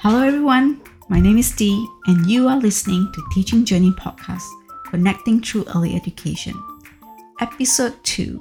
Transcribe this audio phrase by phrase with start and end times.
[0.00, 0.80] Hello, everyone.
[1.08, 4.46] My name is Dee, and you are listening to Teaching Journey Podcast,
[4.86, 6.54] connecting through early education,
[7.40, 8.40] episode 2.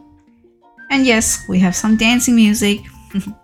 [0.92, 2.82] And yes, we have some dancing music.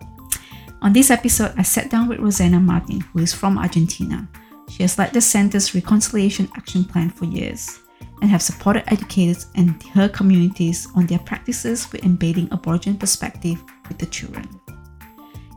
[0.82, 4.28] On this episode, I sat down with Rosana Martin, who is from Argentina.
[4.70, 7.80] She has led the center's Reconciliation Action Plan for years
[8.22, 13.98] and have supported educators and her communities on their practices with embedding Aboriginal perspective with
[13.98, 14.53] the children.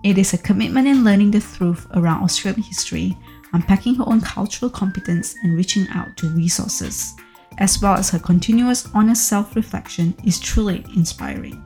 [0.07, 3.17] It is a commitment in learning the truth around Australian history,
[3.52, 7.13] unpacking her own cultural competence, and reaching out to resources,
[7.57, 11.61] as well as her continuous honest self reflection, is truly inspiring.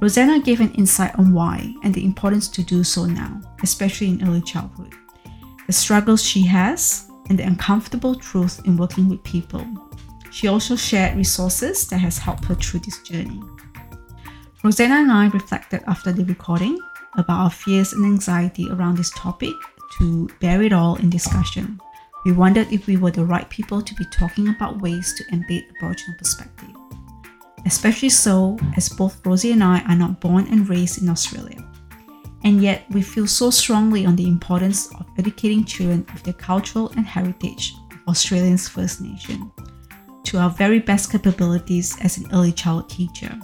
[0.00, 4.26] Rosana gave an insight on why and the importance to do so now, especially in
[4.26, 4.92] early childhood,
[5.68, 9.64] the struggles she has, and the uncomfortable truth in working with people.
[10.32, 13.40] She also shared resources that has helped her through this journey.
[14.64, 16.76] Rosana and I reflected after the recording
[17.16, 19.54] about our fears and anxiety around this topic
[19.98, 21.80] to bear it all in discussion.
[22.24, 25.64] We wondered if we were the right people to be talking about ways to embed
[25.76, 26.70] Aboriginal perspective.
[27.66, 31.62] Especially so, as both Rosie and I are not born and raised in Australia.
[32.42, 36.90] And yet, we feel so strongly on the importance of educating children of their cultural
[36.96, 39.50] and heritage of Australians First Nation
[40.24, 43.38] to our very best capabilities as an early child teacher.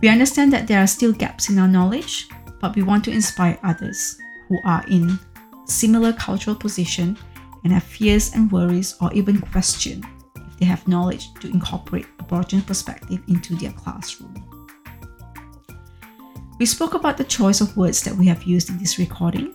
[0.00, 2.28] We understand that there are still gaps in our knowledge,
[2.60, 5.18] but we want to inspire others who are in
[5.64, 7.16] similar cultural position
[7.64, 10.04] and have fears and worries or even question
[10.36, 14.34] if they have knowledge to incorporate Aboriginal perspective into their classroom.
[16.58, 19.54] We spoke about the choice of words that we have used in this recording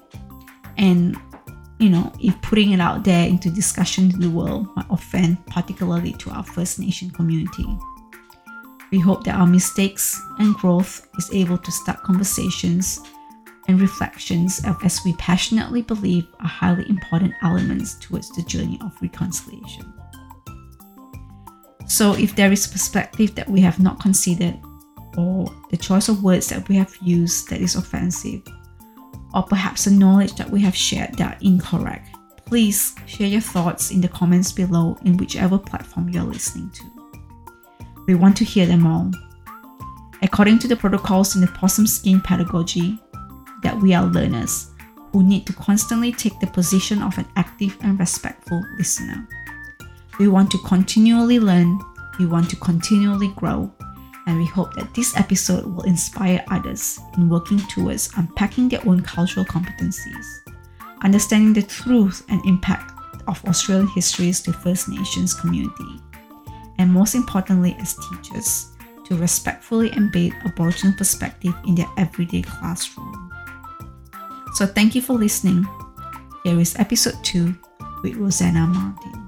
[0.78, 1.18] and
[1.80, 6.14] you know, if putting it out there into discussion in the world might offend particularly
[6.14, 7.66] to our First Nation community.
[8.96, 13.02] We hope that our mistakes and growth is able to start conversations
[13.68, 19.94] and reflections as we passionately believe are highly important elements towards the journey of reconciliation.
[21.88, 24.58] So if there is a perspective that we have not considered
[25.18, 28.44] or the choice of words that we have used that is offensive,
[29.34, 33.92] or perhaps the knowledge that we have shared that are incorrect, please share your thoughts
[33.92, 36.95] in the comments below in whichever platform you're listening to.
[38.08, 39.12] We want to hear them all.
[40.22, 43.00] According to the protocols in the possum skin pedagogy,
[43.64, 44.72] that we are learners
[45.12, 49.28] who need to constantly take the position of an active and respectful listener.
[50.20, 51.80] We want to continually learn,
[52.20, 53.72] we want to continually grow,
[54.28, 59.02] and we hope that this episode will inspire others in working towards unpacking their own
[59.02, 60.26] cultural competencies,
[61.02, 62.92] understanding the truth and impact
[63.28, 66.02] of Australian histories to First Nations community,
[66.78, 68.72] and most importantly, as teachers,
[69.06, 73.32] to respectfully embed Aboriginal perspective in their everyday classroom.
[74.54, 75.66] So, thank you for listening.
[76.44, 77.54] Here is episode 2
[78.04, 79.25] with Rosana Martin.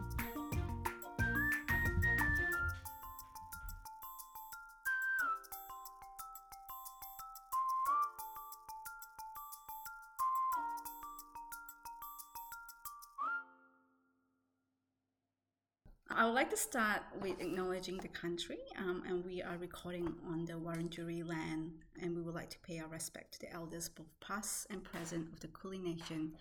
[16.57, 21.73] To start with acknowledging the country, um, and we are recording on the Wurundjeri land,
[22.01, 25.31] and we would like to pay our respect to the elders, both past and present,
[25.31, 26.33] of the Kulin Nation,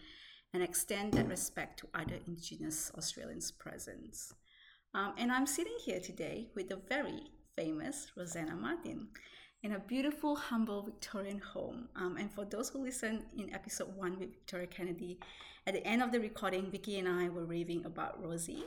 [0.54, 4.16] and extend that respect to other Indigenous Australians present.
[4.94, 9.09] Um, and I'm sitting here today with the very famous Rosana Martin
[9.62, 11.91] in a beautiful, humble Victorian home.
[11.94, 15.19] Um, and for those who listened in episode one with Victoria Kennedy,
[15.66, 18.65] at the end of the recording, Vicky and I were raving about Rosie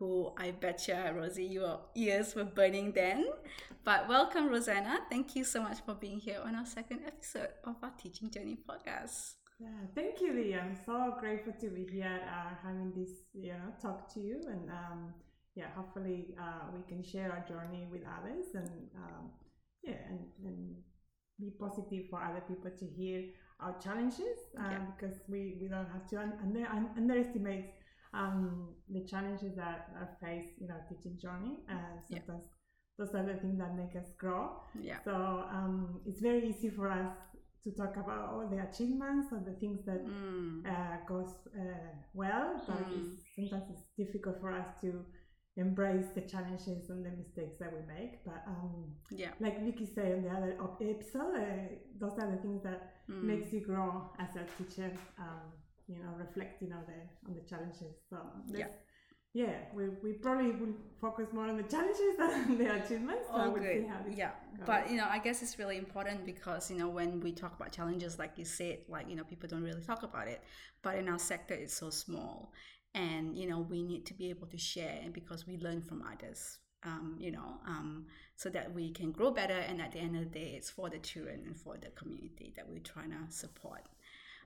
[0.00, 3.26] who I betcha, Rosie, your ears were burning then.
[3.84, 4.96] But welcome, Rosana.
[5.10, 8.56] Thank you so much for being here on our second episode of our Teaching Journey
[8.66, 9.34] podcast.
[9.60, 10.54] Yeah, thank you, Lee.
[10.54, 14.40] I'm so grateful to be here uh, having this, you know, talk to you.
[14.48, 15.12] And um,
[15.54, 19.30] yeah, hopefully uh, we can share our journey with others and um,
[19.82, 20.76] yeah, and, and
[21.38, 23.24] be positive for other people to hear
[23.60, 24.78] our challenges uh, yeah.
[24.96, 27.74] because we, we don't have to un- under, un- underestimate
[28.14, 31.58] um, the challenges that are faced in our teaching journey.
[31.68, 33.04] And sometimes yeah.
[33.04, 34.62] those are the things that make us grow.
[34.80, 34.98] Yeah.
[35.04, 37.16] So um, it's very easy for us
[37.64, 40.66] to talk about all the achievements and the things that mm.
[40.66, 43.12] uh, goes uh, well, but mm.
[43.12, 45.04] it's, sometimes it's difficult for us to
[45.56, 48.24] embrace the challenges and the mistakes that we make.
[48.24, 52.62] But um, yeah, like Vicky said in the other episode, uh, those are the things
[52.62, 53.22] that mm.
[53.24, 54.90] makes you grow as a teacher.
[55.18, 55.52] Um,
[55.92, 58.18] you know reflecting on the on the challenges so
[58.62, 58.66] yeah
[59.32, 63.28] yeah, we, we probably will focus more on the challenges than the achievements.
[63.28, 63.86] So Oh, good.
[64.16, 64.66] Yeah, goes.
[64.66, 67.70] but you know, I guess it's really important because you know when we talk about
[67.70, 70.42] challenges, like you said, like you know, people don't really talk about it.
[70.82, 72.52] But in our sector, it's so small,
[72.94, 76.02] and you know, we need to be able to share, and because we learn from
[76.02, 79.58] others, um, you know, um, so that we can grow better.
[79.68, 82.52] And at the end of the day, it's for the children and for the community
[82.56, 83.82] that we're trying to support.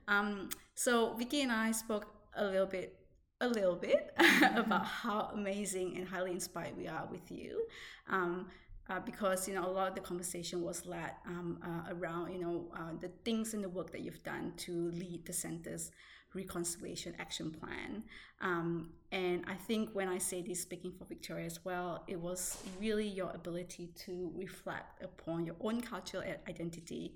[0.09, 2.07] Um, so Vicky and I spoke
[2.37, 2.97] a little bit,
[3.41, 4.15] a little bit
[4.57, 7.65] about how amazing and highly inspired we are with you,
[8.09, 8.49] um,
[8.91, 12.41] uh, because you know a lot of the conversation was led um, uh, around you
[12.41, 15.91] know uh, the things and the work that you've done to lead the center's
[16.35, 18.03] reconciliation action plan.
[18.41, 22.59] Um, and I think when I say this, speaking for Victoria as well, it was
[22.81, 27.15] really your ability to reflect upon your own cultural identity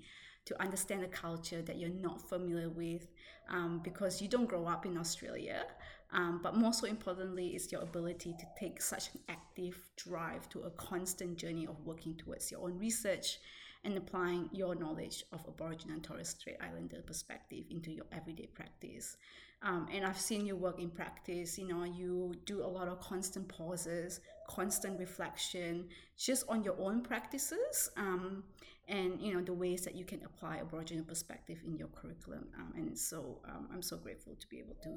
[0.49, 3.07] to understand a culture that you're not familiar with
[3.49, 5.63] um, because you don't grow up in Australia.
[6.11, 10.61] Um, but more so importantly, is your ability to take such an active drive to
[10.61, 13.37] a constant journey of working towards your own research
[13.83, 19.17] and applying your knowledge of Aboriginal and Torres Strait Islander perspective into your everyday practice.
[19.61, 21.59] Um, and I've seen you work in practice.
[21.59, 27.01] You know, you do a lot of constant pauses, constant reflection, just on your own
[27.01, 28.43] practices, um,
[28.89, 32.47] and you know the ways that you can apply Aboriginal perspective in your curriculum.
[32.57, 34.89] Um, and so um, I'm so grateful to be able to,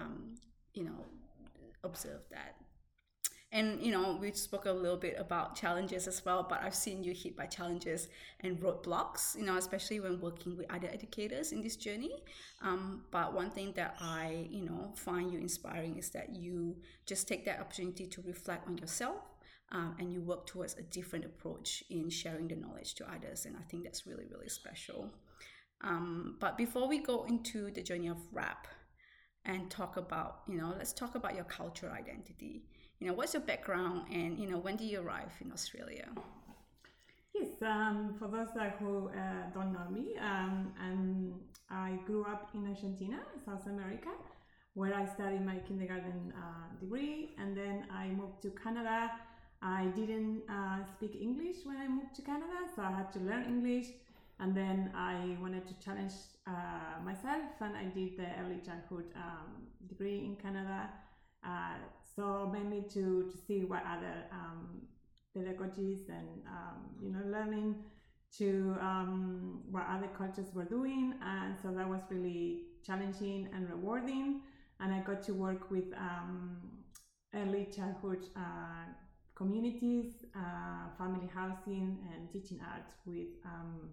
[0.00, 0.34] um,
[0.74, 1.06] you know,
[1.84, 2.56] observe that.
[3.50, 7.02] And you know, we spoke a little bit about challenges as well, but I've seen
[7.02, 8.08] you hit by challenges
[8.40, 12.22] and roadblocks, you know, especially when working with other educators in this journey.
[12.60, 16.76] Um, but one thing that I, you know, find you inspiring is that you
[17.06, 19.22] just take that opportunity to reflect on yourself
[19.72, 23.44] um, and you work towards a different approach in sharing the knowledge to others.
[23.44, 25.10] And I think that's really, really special.
[25.82, 28.66] Um, but before we go into the journey of RAP
[29.44, 32.64] and talk about, you know, let's talk about your cultural identity.
[32.98, 36.08] You know, what's your background and, you know, when did you arrive in Australia?
[37.34, 38.48] Yes, um, for those
[38.80, 40.72] who uh, don't know me, um,
[41.70, 44.10] I grew up in Argentina, South America,
[44.74, 49.10] where I studied my kindergarten uh, degree, and then I moved to Canada.
[49.62, 53.44] I didn't uh, speak English when I moved to Canada, so I had to learn
[53.44, 53.88] English,
[54.38, 56.12] and then I wanted to challenge
[56.46, 60.90] uh, myself, and I did the early childhood um, degree in Canada.
[61.44, 61.74] Uh,
[62.16, 64.82] so mainly to, to see what other um,
[65.36, 67.76] pedagogies and um, you know learning
[68.36, 71.14] to um, what other cultures were doing.
[71.24, 74.40] And so that was really challenging and rewarding.
[74.80, 76.58] And i got to work with um,
[77.34, 78.86] early childhood uh,
[79.38, 83.90] communities uh, family housing and teaching art with um,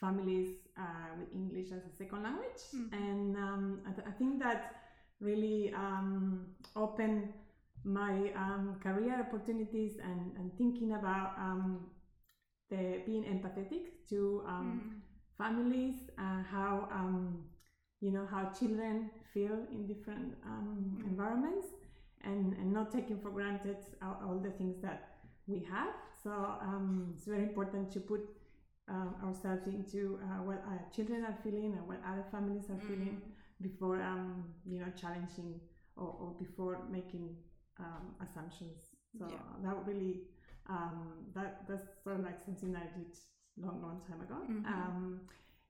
[0.00, 2.90] families uh, with english as a second language Mhm.
[2.92, 4.76] and um, I, th- I think that
[5.20, 6.46] really um,
[6.76, 7.32] opened
[7.84, 11.86] my um, career opportunities and, and thinking about um,
[12.70, 14.82] the being empathetic to um,
[15.38, 17.44] families, uh, how um,
[18.00, 21.06] you know how children feel in different um, Mm.
[21.06, 21.66] environments,
[22.26, 24.98] and, and not taking for granted all, all the things that
[25.46, 25.94] we have.
[26.22, 26.30] So
[26.70, 28.22] um, it's very important to put
[28.88, 33.20] um, ourselves into uh, what our children are feeling and what other families are feeling
[33.60, 35.60] before um, you know challenging
[35.96, 37.36] or, or before making
[37.78, 38.80] um, assumptions.
[39.18, 39.38] So Yeah.
[39.64, 40.14] that really
[40.68, 43.12] um, that that's sort of like something that I did
[43.56, 44.38] long long time ago.
[44.48, 44.66] Mhm.
[44.66, 45.20] Um,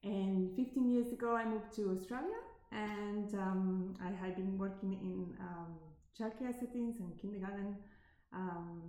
[0.03, 5.37] and 15 years ago, I moved to Australia, and um, I had been working in
[5.41, 5.73] um,
[6.19, 7.77] childcare settings and kindergarten.
[8.33, 8.83] Um,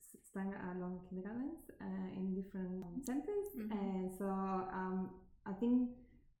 [0.00, 3.72] s- standalone kindergartens uh, in different um, centers, Mhm.
[3.72, 5.10] and so um,
[5.46, 5.90] I think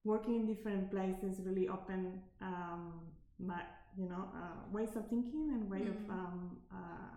[0.04, 3.00] working in different places really opened um,
[3.38, 3.62] my
[3.96, 6.10] you know uh, ways of thinking and way of Mhm.
[6.10, 7.14] um, uh,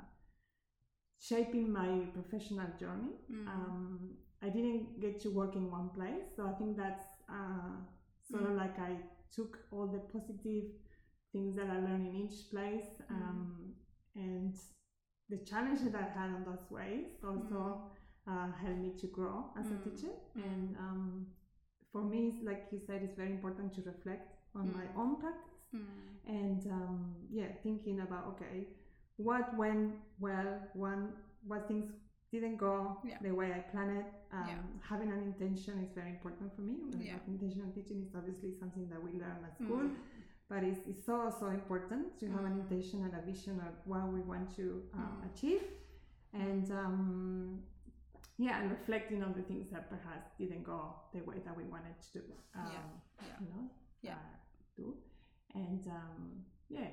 [1.20, 3.14] shaping my professional journey.
[3.30, 3.48] Mhm.
[3.48, 7.76] Um, I didn't get to work in one place, so I think that's uh,
[8.30, 8.98] sort of like I
[9.36, 10.66] took all the positive
[11.34, 13.74] things that I learned in each place um,
[14.16, 14.54] and
[15.30, 17.82] the challenge that I had on those ways also
[18.28, 20.14] uh, helped me to grow as a teacher.
[20.36, 21.26] And um,
[21.92, 24.98] for me, like you said, it's very important to reflect on my Mm.
[25.02, 25.68] own practice
[26.28, 28.68] and um, yeah, thinking about okay,
[29.18, 31.14] what went well, one
[31.48, 31.86] what things
[32.32, 33.18] didn't go Yeah.
[33.22, 34.06] the way I planned it.
[34.32, 34.58] Um, Yeah.
[34.92, 36.76] Having an intention is very important for me.
[36.92, 37.20] And Yeah.
[37.28, 39.96] Intentional teaching is obviously something that we learn at school, Mm.
[40.52, 42.62] But it's, it's so so important to have an Mm.
[42.64, 44.66] intention and a vision of what we want to
[45.00, 45.64] um, achieve,
[46.48, 47.64] and um,
[48.46, 50.80] yeah, and reflecting on the things that perhaps didn't go
[51.14, 52.24] the way that we wanted to do.
[52.60, 53.38] Um, Yeah.
[53.42, 53.64] You know,
[54.08, 54.14] Yeah.
[54.14, 54.38] uh,
[54.78, 54.86] do,
[55.64, 56.22] and um,
[56.70, 56.90] yeah.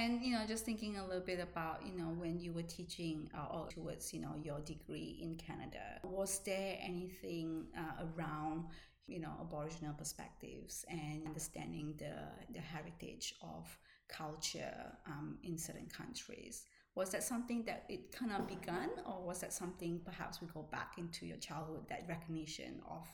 [0.00, 3.16] And you know, just thinking a little bit about you know when you were teaching
[3.38, 7.48] uh, or towards you know your degree in Canada, was there anything
[7.82, 8.58] uh, around
[9.06, 12.14] you know Aboriginal perspectives and understanding the
[12.52, 13.76] the heritage of
[14.08, 16.64] culture um, in certain countries?
[16.94, 20.62] Was that something that it kind of begun, or was that something perhaps we go
[20.70, 23.06] back into your childhood that recognition of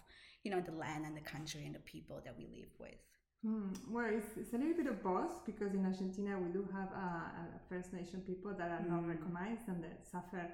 [0.43, 2.99] you know the land and the country and the people that we live with?
[3.45, 3.71] Hmm.
[3.89, 7.29] Well, it's, it's, a little bit of both because in Argentina we do have uh,
[7.69, 8.91] First Nation people that are mm.
[8.91, 10.51] not recognized and that suffer.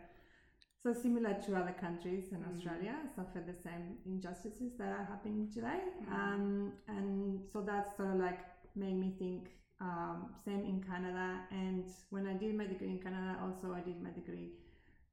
[0.85, 2.55] So similar to other countries in mm.
[2.55, 6.13] Australia, suffer the same injustices that are happening today, mm.
[6.13, 8.41] um, and so that's sort of like
[8.77, 9.49] made me think.
[9.81, 14.01] Um, same in Canada, and when I did my degree in Canada, also I did
[14.01, 14.53] my degree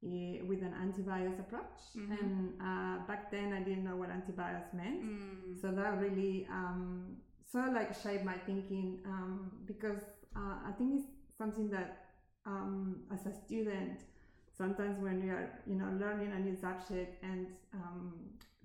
[0.04, 2.12] uh, with an anti-bias approach, mm-hmm.
[2.12, 5.60] and uh, back then I didn't know what anti-bias meant, mm.
[5.60, 7.16] so that really um,
[7.50, 10.02] sort of like shaped my thinking um, because
[10.36, 11.96] uh, I think it's something that
[12.46, 14.00] um, as a student
[14.56, 18.12] sometimes when you are you know learning a new subject and um,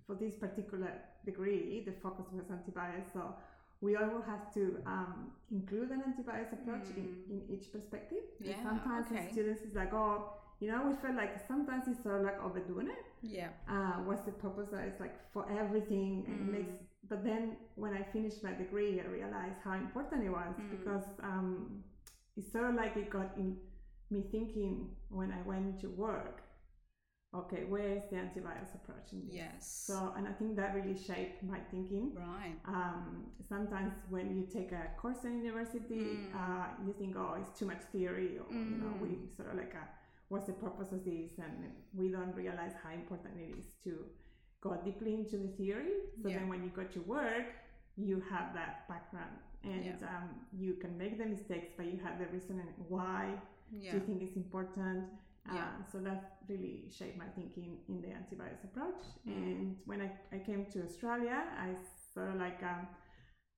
[0.06, 0.92] for this particular
[1.26, 3.34] degree the focus was anti-bias so
[3.82, 6.98] we always have to um, include an anti-bias approach mm.
[6.98, 9.28] in, in each perspective yeah, sometimes okay.
[9.32, 12.88] students is like oh you know we feel like sometimes it's sort of like overdoing
[12.88, 16.48] it yeah uh, what's the purpose it's like for everything and Mm.
[16.48, 16.74] it makes
[17.10, 20.72] but then when I finished my degree, I realized how important it was Mm.
[20.72, 21.82] because um,
[22.36, 23.56] it's sort of like it got in
[24.10, 26.42] me thinking when I went to work.
[27.36, 29.36] Okay, where is the anti-bias approach in this?
[29.36, 29.84] Yes.
[29.88, 32.14] So, and I think that really shaped my thinking.
[32.16, 32.56] right.
[32.66, 36.34] Um, sometimes when you take a course in university, Mm.
[36.34, 39.02] uh, you think, oh, it's too much theory, or you know, Mm.
[39.02, 39.86] we sort of like, a,
[40.30, 41.38] what's the purpose of this?
[41.38, 44.06] And we don't realize how important it is to
[44.62, 45.96] go deeply into the theory.
[46.22, 46.40] So Yeah.
[46.40, 47.48] then when you go to work,
[47.98, 50.10] you have that background and Yeah.
[50.18, 53.38] um, you can make the mistakes, but you have the reason why
[53.72, 53.92] Yeah.
[53.92, 55.06] do you think it's important.
[55.54, 55.64] Yeah.
[55.64, 59.02] Uh, so that really shaped my thinking in the anti-bias approach.
[59.28, 59.36] Mm.
[59.38, 61.70] And when I, I came to Australia, I
[62.14, 62.88] sort of like, um,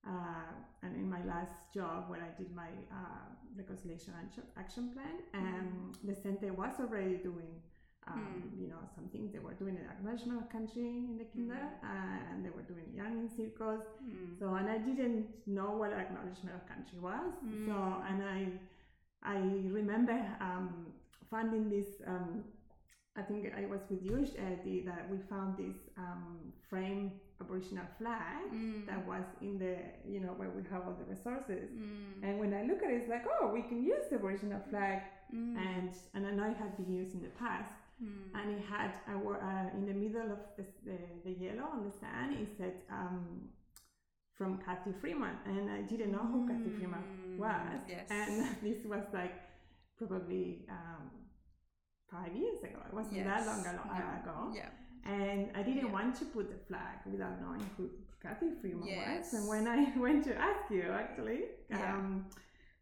[0.07, 0.51] uh,
[0.83, 3.25] and in my last job when I did my uh,
[3.57, 4.13] reconciliation
[4.57, 7.61] action, plan, um, the center was already doing
[8.07, 11.61] um, you know, some things they were doing an acknowledgement of country in the kinder,
[11.83, 13.83] uh, and they were doing learning circles.
[14.03, 14.39] Mm.
[14.39, 17.33] So, and I didn't know what acknowledgement of country was.
[17.67, 18.09] So, Mm.
[18.09, 18.47] and I,
[19.23, 19.37] I
[19.79, 20.87] remember um,
[21.29, 21.87] finding this.
[22.07, 22.43] Um,
[23.17, 27.11] I think I was with you, Eddie, that we found this um, frame
[27.41, 28.85] Aboriginal flag Mm.
[28.85, 29.75] that was in the,
[30.07, 31.69] you know, where we have all the resources.
[31.71, 32.23] Mm.
[32.23, 35.01] And when I look at it, it's like, oh, we can use the Aboriginal flag,
[35.35, 35.57] Mm.
[35.57, 38.31] and and I know it had been used in the past Mm.
[38.33, 42.33] and it had uh, in the middle of the, the, the yellow on the sand
[42.39, 43.49] it said um,
[44.39, 48.07] from Cathy Freeman and I didn't know who Cathy Freeman Mm, was yes.
[48.09, 49.35] and this was like
[49.97, 51.03] probably um,
[52.09, 53.25] five years ago it wasn't Yes.
[53.27, 54.19] that long ago, Yeah.
[54.23, 54.37] ago.
[54.55, 54.69] Yeah.
[55.15, 55.97] and I didn't Yeah.
[55.97, 57.89] want to put the flag without knowing who
[58.23, 59.33] Cathy Freeman Yes.
[59.33, 61.95] was and when I went to ask you actually Yeah.
[61.95, 62.25] um,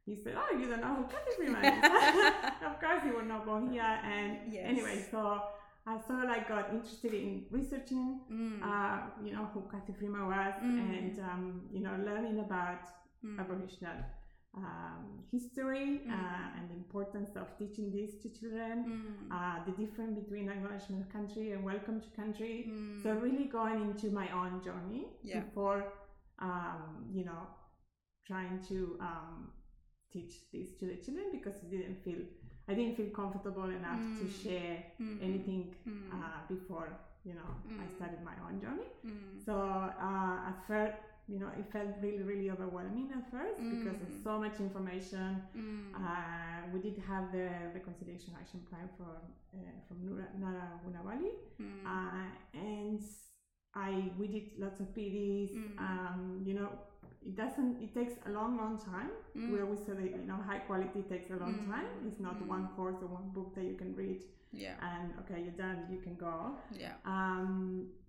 [0.05, 1.83] you said oh you don't know who Cathy Freeman is
[2.69, 3.81] of course you would not go here
[4.15, 4.63] and Yes.
[4.73, 5.41] anyway so
[5.87, 8.59] I sort of like got interested in researching Mm.
[8.69, 10.79] uh, you know who Cathy Freeman was Mm.
[10.91, 11.43] and um,
[11.75, 12.83] you know learning about
[13.23, 13.39] Mm.
[13.43, 13.99] Aboriginal
[14.63, 16.11] um, history Mm.
[16.17, 19.31] uh, and the importance of teaching this to children Mm.
[19.37, 23.01] uh, the difference between acknowledgement country and welcome to country Mm.
[23.03, 25.39] so really going into my own journey Yeah.
[25.41, 25.79] before
[26.49, 26.83] um,
[27.17, 27.43] you know
[28.29, 28.77] trying to
[29.09, 29.51] um,
[30.13, 32.21] teach this to the children because I didn't feel
[32.69, 34.33] I didn't feel comfortable enough to Mm.
[34.43, 35.17] share Mm.
[35.27, 36.11] anything Mm.
[36.15, 36.89] uh, before
[37.27, 37.51] you know
[37.83, 37.95] I Mm.
[37.97, 38.89] started my own journey.
[39.05, 39.39] Mm.
[39.45, 39.53] So
[40.07, 40.97] uh, at first,
[41.31, 43.99] you know, it felt really really overwhelming at first because Mm.
[44.01, 45.29] there's so much information.
[45.55, 45.95] Mm.
[46.01, 47.47] Uh, we did have the
[47.77, 49.11] reconciliation action plan for
[49.55, 49.57] uh,
[49.87, 49.97] from
[50.43, 51.85] Nara Gunawali, Mm.
[51.93, 52.99] uh, and
[53.85, 55.51] I we did lots of PDs.
[55.55, 55.79] Mm.
[55.87, 56.69] Um, you know,
[57.29, 57.73] it doesn't.
[57.85, 59.11] It takes a long, long time.
[59.35, 59.51] Mm.
[59.53, 61.67] We always say that you know high quality takes a long Mm.
[61.71, 61.87] time.
[62.07, 62.47] It's not Mm.
[62.55, 64.21] one course or one book that you can read
[64.63, 64.75] Yeah.
[64.89, 65.79] and okay, you're done.
[65.93, 66.35] You can go.
[66.83, 66.93] Yeah.
[67.15, 67.53] Um,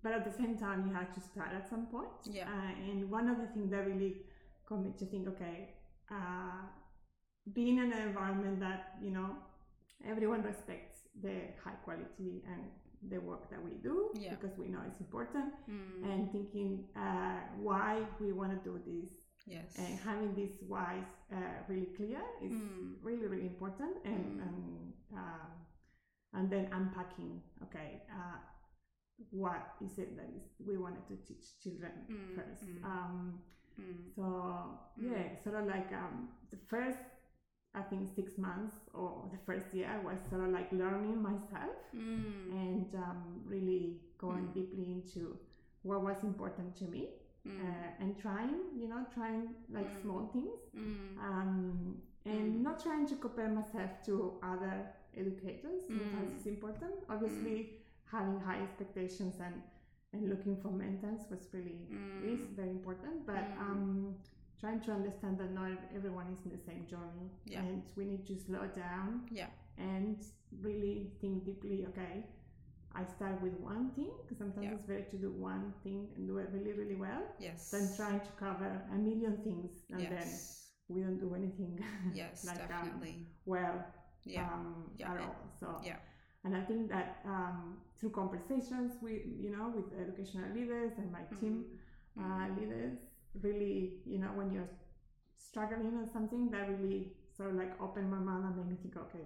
[0.03, 2.21] but at the same time, you have to start at some point.
[2.37, 2.47] Yeah.
[2.53, 4.13] Uh, and one of the things that really
[4.69, 5.57] got me to think, okay,
[6.17, 6.61] uh,
[7.57, 9.29] being in an environment that you know
[10.13, 12.63] everyone respects the high quality and
[13.07, 14.31] the work that we do Yeah.
[14.35, 16.03] because we know it's important Mm.
[16.03, 19.09] and thinking uh, why we want to do this
[19.47, 19.75] yes.
[19.77, 21.37] and having these whys uh,
[21.69, 22.95] really clear is Mm.
[23.01, 24.47] really really important and Mm.
[24.47, 25.51] and um,
[26.33, 28.37] and then unpacking okay uh,
[29.31, 32.83] what is it that is we wanted to teach children Mm, first mm.
[32.85, 33.39] um,
[33.79, 34.11] Mm.
[34.15, 34.23] so
[34.97, 36.99] yeah sort of like um, the first
[37.75, 41.77] I think six months or the first year I was sort of like learning myself
[41.95, 42.51] Mm.
[42.51, 44.53] and um, really going Mm.
[44.53, 45.37] deeply into
[45.83, 47.03] what was important to me
[47.45, 47.59] Mm.
[47.65, 49.43] uh, and trying, you know, trying
[49.77, 50.01] like Mm.
[50.01, 51.17] small things Mm.
[51.27, 52.61] um, and Mm.
[52.67, 54.75] not trying to compare myself to other
[55.15, 55.81] educators.
[55.87, 56.95] Sometimes it's important.
[57.07, 57.57] Obviously,
[58.15, 59.55] having high expectations and
[60.11, 61.81] and looking for mentors was really
[62.31, 63.15] is very important.
[63.27, 63.81] But um,
[64.59, 67.61] trying to understand that not everyone is in the same journey, Yeah.
[67.61, 69.47] and we need to slow down Yeah.
[69.77, 70.17] and
[70.61, 71.85] really think deeply.
[71.87, 72.25] Okay.
[72.93, 74.73] I start with one thing because sometimes Yeah.
[74.73, 77.69] it's better to do one thing and do it really, really well Yes.
[77.71, 80.27] than trying to cover a million things and then
[80.89, 81.79] we don't do anything
[82.13, 82.45] Yes.
[82.45, 83.27] like, um, definitely.
[83.45, 83.85] well
[84.25, 84.51] yeah.
[84.53, 85.35] um, Yeah, at all.
[85.59, 85.97] So yeah.
[86.43, 91.23] and I think that um, through conversations with you know with educational leaders and my
[91.39, 91.65] team
[92.17, 92.23] Mm.
[92.25, 92.97] uh, leaders,
[93.41, 94.69] really you know when you're
[95.37, 98.97] struggling on something, that really sort of like opened my mind and made me think,
[98.97, 99.25] okay,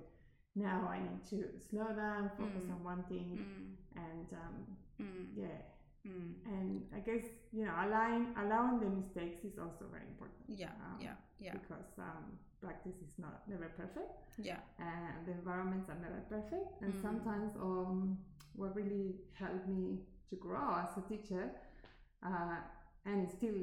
[0.55, 2.71] now I need to slow down, focus Mm.
[2.73, 3.75] on one thing, Mm.
[4.07, 5.25] and um, Mm.
[5.35, 5.61] yeah.
[6.05, 6.33] Mm.
[6.45, 10.71] And I guess you know allowing allowing the mistakes is also very important Yeah.
[10.85, 11.15] Um, Yeah.
[11.39, 11.53] Yeah.
[11.53, 14.59] because um, practice is not never perfect Yeah.
[14.79, 16.81] and the environments are never perfect.
[16.81, 17.01] And Mm.
[17.01, 18.17] sometimes, um,
[18.53, 21.51] what really helped me to grow as a teacher,
[22.21, 22.57] uh,
[23.05, 23.59] and still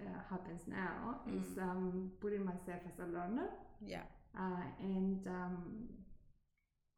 [0.00, 1.62] uh, happens now, is Mm.
[1.62, 3.50] um, putting myself as a learner
[3.80, 4.02] Yeah.
[4.38, 5.88] uh, and um,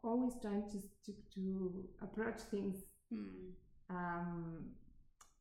[0.02, 2.76] always trying to, to, to approach things.
[3.12, 3.52] Mm.
[3.90, 4.70] Um,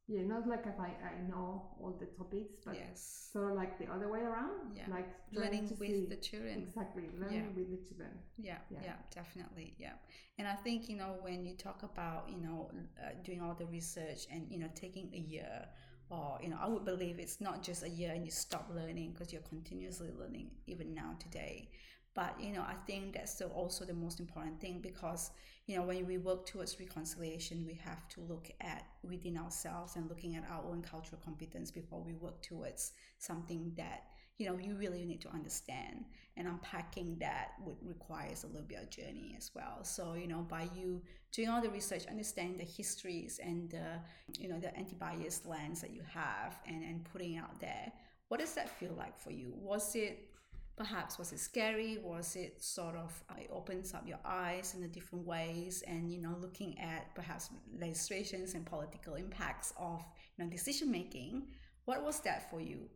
[0.08, 3.30] yeah, not like if I, I know all the topics, but yes.
[3.32, 4.76] sort of like the other way around.
[4.76, 4.86] Yeah.
[4.90, 6.58] Like Learning with see the children.
[6.68, 8.18] exactly learning with the children.
[8.38, 8.80] Yeah, Yeah.
[8.84, 9.94] yeah, definitely, yeah.
[10.40, 13.68] And I think you know when you talk about you know uh, doing all the
[13.68, 15.68] research and you know taking a year,
[16.10, 19.12] or you know I would believe it's not just a year and you stop learning
[19.12, 21.70] because you're continuously learning even now today.
[22.16, 25.32] But you know I think that's still also the most important thing because
[25.68, 30.10] you know when we work towards reconciliation, we have to look at within ourselves and
[30.10, 34.04] looking at our own cultural competence before we work towards something that
[34.40, 36.06] you know you really need to understand
[36.38, 39.84] and unpacking that would requires a little bit of journey as well.
[39.84, 44.00] So you know by you doing all the research understanding the histories and the
[44.40, 47.92] you know the anti-bias lens that you have and and putting out there
[48.30, 49.54] what does that feel like for you?
[49.56, 50.30] Was it
[50.78, 51.98] perhaps was it scary?
[52.02, 56.12] Was it sort of uh, it opens up your eyes in a different ways and
[56.12, 60.02] you know looking at perhaps legislations and political impacts of
[60.38, 61.48] you know decision making
[61.86, 62.88] what was that for you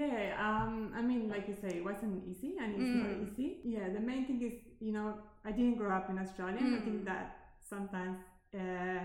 [0.00, 3.24] Yeah, um, I mean, like you say, it wasn't easy, and it's not Mm.
[3.26, 3.48] easy.
[3.74, 4.54] Yeah, the main thing is,
[4.86, 5.08] you know,
[5.48, 6.58] I didn't grow up in Australia.
[6.64, 6.84] and I Mm.
[6.88, 7.24] think that
[7.72, 8.18] sometimes,
[8.62, 9.00] uh,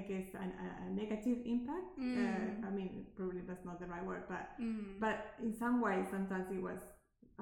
[0.00, 1.88] I guess, an, a, negative impact.
[1.98, 2.16] Mm.
[2.20, 4.98] Uh, I mean, probably that's not the right word, but mm.
[5.04, 6.80] but in some ways, sometimes it was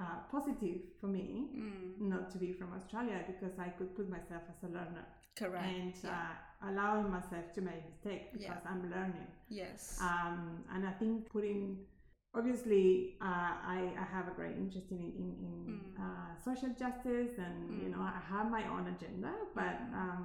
[0.03, 2.01] uh, positive for me Mm.
[2.13, 5.05] not to be from Australia because I could put myself as a learner
[5.41, 6.11] correct and yeah.
[6.13, 9.29] uh, allowing myself to make mistakes because I'm learning.
[9.61, 10.41] yes Um,
[10.75, 11.63] and I think putting,
[12.35, 15.95] obviously, uh, I, I have a great interest in, in, in Mm.
[16.05, 17.93] uh, social justice and, you Mm.
[17.93, 19.95] know, I have my own agenda, but Mm.
[20.03, 20.25] um,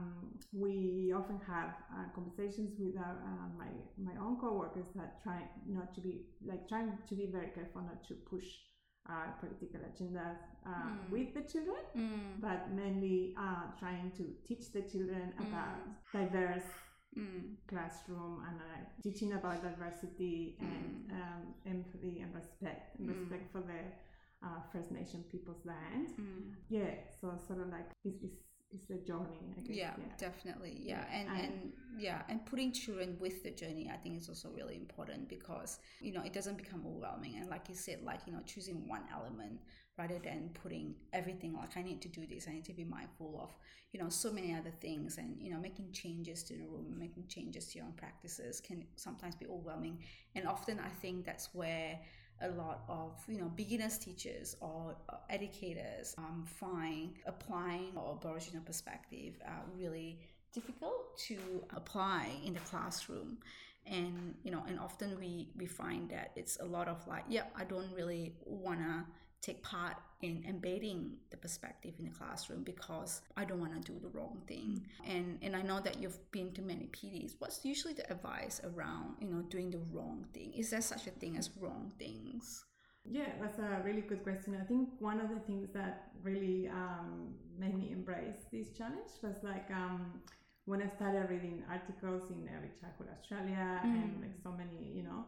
[0.64, 5.94] we often have uh, conversations with our, uh, my, my own coworkers that try not
[5.96, 6.14] to be,
[6.46, 8.48] like, trying to be very careful not to push
[9.10, 11.10] uh, political agendas uh, Mm.
[11.12, 12.42] with the children, mm.
[12.42, 15.78] but mainly uh, trying to teach the children about
[16.14, 16.70] diverse
[17.18, 17.56] Mm.
[17.68, 23.20] classroom and uh, teaching about diversity and um, empathy and respect and Mm.
[23.20, 23.82] respect for the
[24.46, 26.08] uh, First Nation people's land.
[26.20, 26.54] Mm.
[26.70, 28.40] Yeah, so sort of like it's, it's,
[28.72, 29.76] it's a journey, I guess.
[29.76, 33.98] yeah, definitely yeah Yeah, and, and- and yeah and putting children with the journey i
[33.98, 37.76] think is also really important because you know it doesn't become overwhelming and like you
[37.76, 39.58] said like you know choosing one element
[39.98, 43.40] rather than putting everything like i need to do this i need to be mindful
[43.42, 43.52] of
[43.92, 45.18] you know so many other things.
[45.18, 48.84] And you know making changes to the room making changes to your own practices can
[48.96, 50.00] sometimes be overwhelming.
[50.36, 52.00] And often i think that's where
[52.42, 54.96] a lot of you know beginners teachers or
[55.30, 60.20] educators um, find applying or aboriginal perspective uh, really
[60.54, 61.38] difficult to
[61.76, 63.38] apply in the classroom.
[63.86, 67.44] And you know and often we we find that it's a lot of like yeah
[67.56, 69.06] i don't really want to
[69.42, 74.00] take part in embedding the perspective in the classroom because i don't want to do
[74.00, 77.94] the wrong thing and and i know that you've been to many pds what's usually
[77.94, 81.50] the advice around you know doing the wrong thing is there such a thing as
[81.60, 82.66] wrong things
[83.10, 84.58] Yeah, that's a really good question.
[84.62, 89.38] I think one of the things that really um, made me embrace this challenge was
[89.44, 90.22] like um,
[90.66, 94.22] when I started reading articles in Early Childhood Australia and Mm.
[94.24, 95.24] like so many, you know,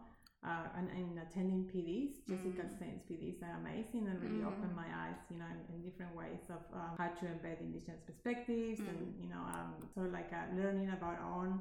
[0.45, 2.75] uh, and, and attending PDs, Jessica Mm.
[2.77, 4.47] Staines PDs are amazing and really Mm.
[4.47, 8.01] opened my eyes, you know, in, in different ways of um, how to embed indigenous
[8.05, 9.21] perspectives and, Mm.
[9.23, 11.59] you know, um, sort of like uh, learning about our own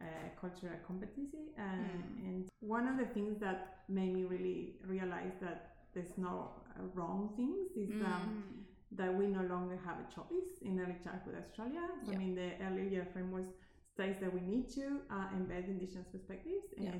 [0.00, 0.04] uh,
[0.40, 1.44] cultural competency.
[1.58, 2.26] And, Mm.
[2.26, 5.58] and one of the things that made me really realize that
[5.92, 6.50] there's no
[6.94, 8.64] wrong things is um, Mm.
[9.00, 11.84] that we no longer have a choice in early childhood Australia.
[12.04, 12.16] So, Yeah.
[12.16, 13.48] I mean, the early year framework
[13.94, 16.90] states that we need to uh, embed Indigenous perspectives Yeah.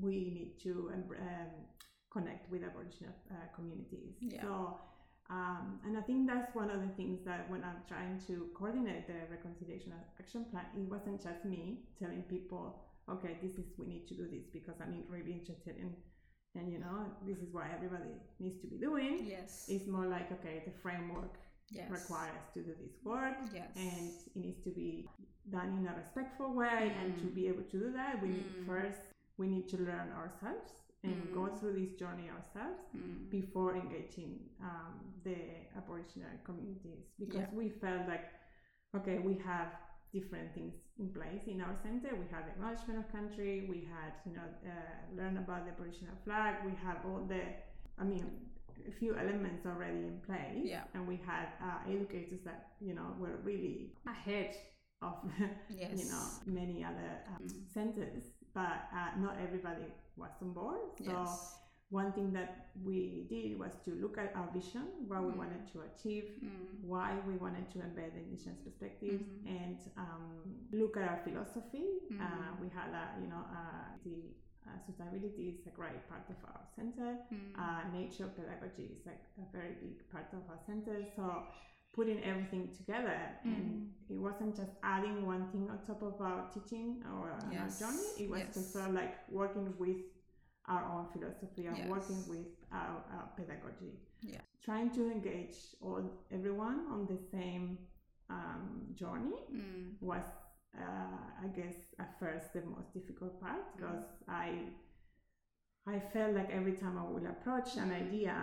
[0.00, 1.50] We need to um, um,
[2.12, 4.14] connect with Aboriginal uh, communities.
[4.20, 4.42] Yeah.
[4.42, 4.78] So,
[5.30, 9.06] um, and I think that's one of the things that when I'm trying to coordinate
[9.06, 14.08] the Reconciliation Action Plan, it wasn't just me telling people, okay, this is, we need
[14.08, 15.92] to do this because I'm really interested in,
[16.54, 18.08] and you know, this is what everybody
[18.40, 19.26] needs to be doing.
[19.28, 19.66] Yes.
[19.68, 21.34] It's more like, okay, the framework
[21.70, 21.90] yes.
[21.90, 23.68] require us to do this work Yes.
[23.76, 25.06] and it needs to be
[25.50, 27.34] done in a respectful way and to Mm.
[27.34, 28.66] be able to do that we need Mm.
[28.66, 29.07] first
[29.38, 30.72] we need to learn ourselves
[31.04, 31.54] and go Mm.
[31.58, 33.30] through this journey ourselves Mm.
[33.30, 34.32] before engaging
[34.68, 35.38] um, the
[35.76, 37.58] aboriginal communities because Yeah.
[37.60, 38.26] we felt like
[38.98, 39.68] okay we have
[40.12, 44.32] different things in place in our center we have acknowledgement of country we had you
[44.36, 47.42] know uh, learn about the aboriginal flag we have all the
[48.02, 48.24] i mean
[48.88, 50.84] a few elements already in place Yeah.
[50.94, 54.56] and we had uh, educators that you know were really ahead
[55.02, 55.14] of
[55.82, 55.92] Yes.
[56.00, 56.24] you know
[56.60, 57.46] many other um,
[57.76, 58.24] centers
[58.58, 59.86] but uh, not everybody
[60.22, 61.32] was on board so Yes.
[62.00, 62.50] one thing that
[62.88, 62.98] we
[63.34, 65.40] did was to look at our vision what we Mm.
[65.42, 66.66] wanted to achieve Mm.
[66.92, 69.46] why we wanted to embed the indigenous perspectives Mhm.
[69.58, 70.24] and um,
[70.80, 71.86] look at our philosophy
[72.24, 72.60] uh, Mhm.
[72.62, 74.16] we had a you know uh, the
[74.66, 77.52] uh, sustainability is a great part of our center Mm.
[77.62, 80.98] uh, nature pedagogy is like a very big part of our center.
[81.16, 81.24] So
[81.92, 83.90] putting everything together, and Mm.
[84.14, 88.24] it wasn't just adding one thing on top of our teaching or our Yes, journey.
[88.24, 88.54] It was yes.
[88.54, 89.98] just sort of like working with
[90.66, 91.88] our own philosophy and Yes.
[91.88, 93.98] working with our, our pedagogy.
[94.22, 94.40] Yeah.
[94.60, 97.78] Trying to engage all everyone on the same
[98.30, 99.96] um, journey Mm.
[100.02, 100.24] was,
[100.76, 103.76] uh, I guess, at first the most difficult part Mm.
[103.76, 104.68] because I,
[105.86, 108.06] I felt like every time I would approach an Mm.
[108.06, 108.36] idea,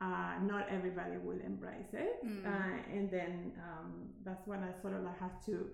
[0.00, 2.44] uh, not everybody will embrace it, Mm.
[2.46, 5.70] uh, and then um, that's when I sort of like have to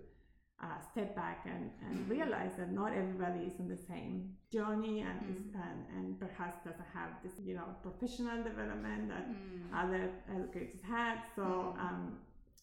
[0.63, 5.19] uh, step back and, and realize that not everybody is on the same journey and,
[5.35, 5.63] is, Mm.
[5.67, 9.73] and and perhaps doesn't have this you know professional development that Mm.
[9.83, 10.03] other
[10.37, 11.17] educators had.
[11.37, 11.81] So Mm.
[11.87, 12.19] um,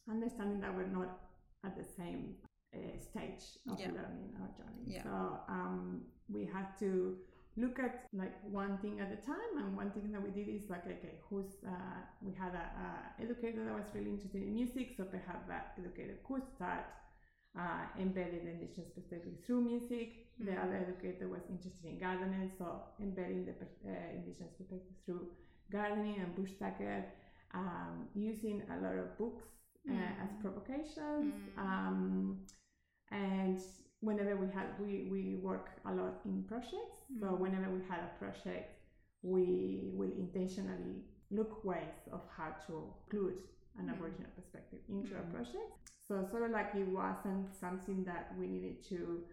[0.10, 1.10] understanding that we're not
[1.64, 2.36] at the same
[2.76, 3.92] uh, stage of Yeah.
[4.00, 4.84] learning our journey.
[4.86, 5.04] Yeah.
[5.04, 7.18] So um, we had to
[7.58, 10.70] look at like one thing at a time, and one thing that we did is
[10.70, 12.88] like, okay, who's uh, we had a, a
[13.24, 16.86] educator that was really interested in music, so perhaps that educator could start.
[17.58, 20.10] Uh, embedded indigenous perspective through music.
[20.38, 20.64] The Mhm.
[20.64, 22.66] other educator was interested in gardening, so
[23.00, 25.32] embedding the uh, indigenous perspective through
[25.72, 27.04] gardening and bush tucker,
[27.56, 29.46] um, using a lot of books
[29.90, 30.42] uh, as Mm.
[30.44, 31.34] provocations.
[31.58, 31.58] Mm.
[31.66, 32.46] Um,
[33.10, 33.60] and
[34.02, 36.98] whenever we had, we, we work a lot in projects.
[37.20, 37.40] So Mm.
[37.40, 38.80] whenever we had a project,
[39.24, 42.74] we will intentionally look ways of how to
[43.06, 43.38] include
[43.80, 43.94] an Mm.
[43.94, 45.32] Aboriginal perspective into our Mm.
[45.34, 45.72] project.
[46.08, 49.26] So sort of like it wasn't something that we needed to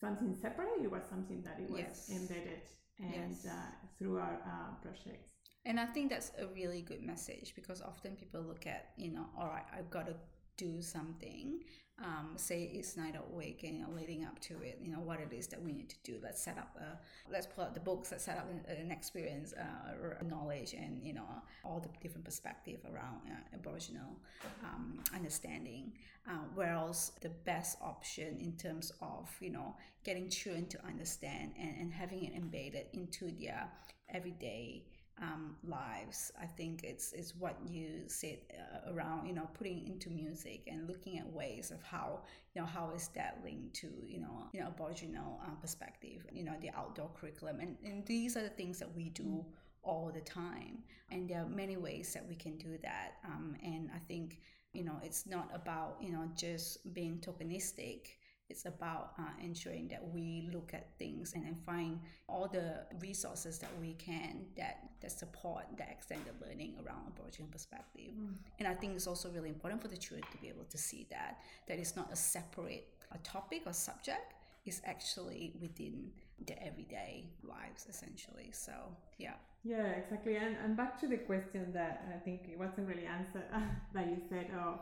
[0.00, 0.80] something separate.
[0.82, 2.10] It was something that it was Yes.
[2.10, 2.62] embedded
[2.98, 3.46] and Yes.
[3.46, 5.30] uh, through our uh, projects.
[5.64, 9.26] And I think that's a really good message because often people look at, you know,
[9.38, 10.16] all right, I've got to
[10.56, 11.62] do something.
[11.98, 15.20] Um, say it's NAIDOC week and you know, leading up to it, you know, what
[15.20, 16.18] it is that we need to do.
[16.20, 16.98] Let's set up a,
[17.30, 21.12] let's pull out the books, let's set up an, an experience, uh, knowledge and, you
[21.12, 21.28] know,
[21.64, 24.18] all the different perspective around uh, Aboriginal
[24.64, 25.92] um, understanding.
[26.28, 29.74] Uh, whereas the best option in terms of, you know,
[30.04, 33.68] getting children to understand and, and having it embedded into their
[34.08, 34.84] everyday
[35.20, 36.32] um, lives.
[36.40, 40.88] I think it's it's what you said uh, around you know putting into music and
[40.88, 42.20] looking at ways of how
[42.54, 46.26] you know how is that linked to you know you know Aboriginal uh, perspective.
[46.32, 49.44] You know the outdoor curriculum and, and these are the things that we do
[49.82, 50.78] all the time.
[51.10, 53.14] And there are many ways that we can do that.
[53.24, 54.40] Um, and I think
[54.72, 58.06] you know it's not about you know just being tokenistic
[58.52, 62.68] it's about uh, ensuring that we look at things and then find all the
[63.00, 68.12] resources that we can that that support that extended learning around Aboriginal perspective.
[68.58, 71.06] And I think it's also really important for the children to be able to see
[71.10, 74.34] that that it's not a separate a topic or subject.
[74.64, 76.12] It's actually within
[76.46, 78.50] their everyday lives essentially.
[78.52, 78.72] So
[79.18, 79.34] yeah.
[79.64, 80.36] Yeah, exactly.
[80.36, 83.44] And, and back to the question that I think it wasn't really answered
[83.94, 84.80] that you said, oh,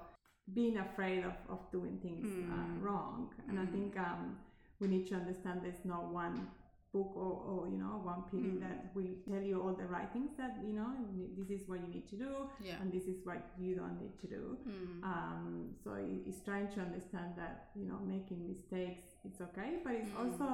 [0.55, 2.83] being afraid of, of doing things uh, Mm.
[2.83, 3.33] wrong.
[3.49, 3.73] And I Mm.
[3.73, 4.37] think um,
[4.81, 6.49] we need to understand there's not one
[6.93, 8.61] book or, or you know one PD Mm.
[8.65, 10.91] that will tell you all the right things that you know
[11.39, 12.81] this is what you need to do Yeah.
[12.81, 15.05] and this is what you don't need to do Mm.
[15.13, 15.47] um,
[15.85, 15.89] so
[16.27, 20.21] it's trying to understand that you know making mistakes it's okay but it's Mm.
[20.23, 20.49] also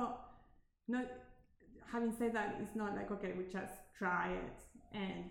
[0.89, 1.07] not
[1.93, 4.59] having said that it's not like okay we just try it
[4.93, 5.31] and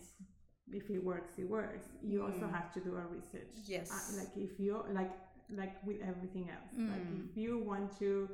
[0.71, 2.51] if it works it works you also Mm.
[2.53, 3.91] have to do a research Yes.
[3.91, 5.13] uh, like if you like
[5.49, 7.29] like with everything else like Mm.
[7.29, 8.29] if you want to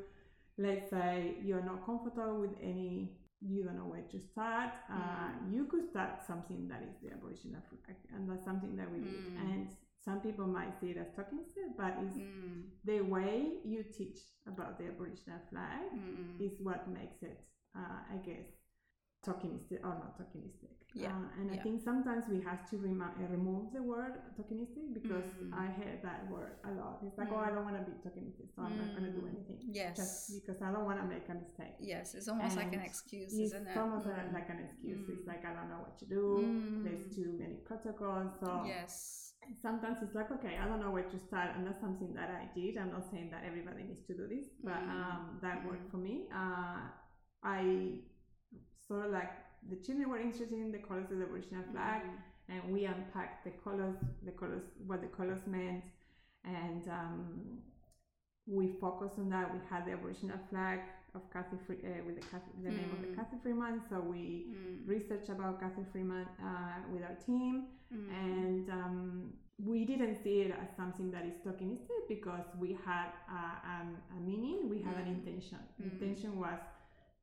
[0.57, 5.51] let's say you're not comfortable with any you don't know where to start uh, Mm.
[5.53, 9.23] you could start something that is the aboriginal flag and that's something that we did
[9.25, 9.37] Mm.
[9.51, 9.67] and
[9.99, 12.63] some people might see it as tokenistic but it's Mm.
[12.85, 16.39] the way you teach about the aboriginal flag Mm.
[16.39, 17.39] is what makes it
[17.75, 18.47] uh, i guess
[19.25, 23.27] tokenistic or not tokenistic Yeah, uh, and i think sometimes we have to remi- uh,
[23.37, 25.53] remove the word tokenistic because Mm.
[25.63, 27.35] i heard that word a lot it's like Mm.
[27.37, 29.31] oh i don't want to be tokenistic so i'm not going to do Mm.
[29.33, 29.95] anything Yes.
[30.01, 33.31] just because i don't want to make a mistake Yes, it's almost like an excuse,
[33.31, 33.77] it's isn't it?
[33.77, 34.33] almost a- Mm.
[34.37, 35.31] like an excuse it's Mm.
[35.31, 36.23] like i don't know what to do
[36.85, 37.15] there's Mm.
[37.17, 38.93] too many protocols so Yes.
[39.67, 42.43] sometimes it's like okay i don't know where to start and that's something that i
[42.59, 44.95] did i'm not saying that everybody needs to do this but Mm.
[44.97, 45.91] um, that worked Mm.
[45.93, 46.79] for me uh,
[47.57, 47.61] i
[48.87, 49.31] sort of like
[49.69, 52.17] the children were interested in the colors of the aboriginal flag Mm.
[52.53, 53.95] and we unpacked the colors
[54.25, 55.83] the colors what the colors meant
[56.43, 57.59] and um,
[58.47, 60.79] we focused on that we had the aboriginal flag
[61.13, 63.15] of Cathy Fre- uh, with the, Cathy, the name of the Mm.
[63.15, 64.87] Cathy Freeman so we Mm.
[64.87, 68.09] researched about Cathy Freeman uh, with our team Mm.
[68.25, 73.57] and um, we didn't see it as something that is tokenistic because we had uh,
[73.71, 75.17] um, a meaning, we had an Mm.
[75.17, 75.59] intention.
[75.77, 75.91] The Mm.
[75.93, 76.59] intention was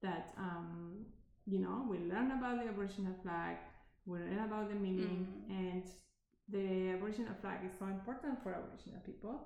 [0.02, 1.04] that um,
[1.52, 3.56] you know we learn about the Aboriginal flag,
[4.06, 5.60] we learn about the meaning, Mm.
[5.62, 5.84] and
[6.54, 9.36] the Aboriginal flag is so important for Aboriginal people.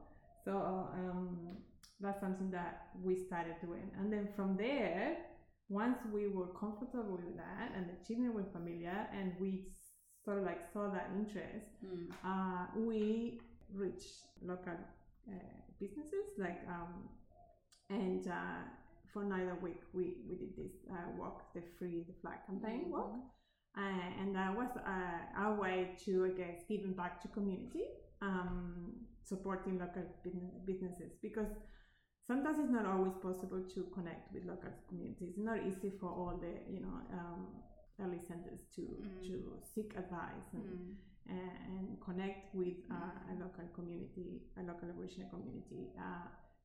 [0.44, 0.52] So
[1.00, 1.56] um,
[2.00, 2.74] that's something that
[3.06, 5.18] we started doing, and then from there,
[5.68, 9.50] once we were comfortable with that, and the children were familiar, and we
[10.24, 12.06] sort of like saw that interest, Mm.
[12.30, 13.40] uh, we
[13.82, 14.76] reached local
[15.28, 15.32] uh,
[15.80, 17.08] businesses like um,
[17.90, 18.62] and uh,
[19.12, 23.12] for another week we, we did this uh, walk the free the flag campaign walk
[23.78, 27.84] uh, and that was uh, our way to I guess giving back to community
[28.20, 28.92] um,
[29.24, 30.02] supporting local
[30.66, 31.48] businesses because
[32.26, 36.40] sometimes it's not always possible to connect with local communities it's not easy for all
[36.40, 37.46] the you know um,
[38.02, 39.26] early centers to Mm.
[39.28, 39.34] to
[39.74, 40.96] seek advice and Mm.
[41.28, 45.82] and, and connect with uh, a local community, a local Aboriginal community.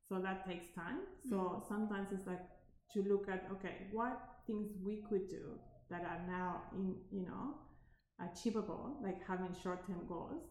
[0.08, 1.00] So that takes time.
[1.30, 1.68] So Mm.
[1.68, 2.46] sometimes it's like
[2.94, 7.56] to look at okay, what things we could do that are now in you know
[8.20, 10.44] achievable, like having short-term goals,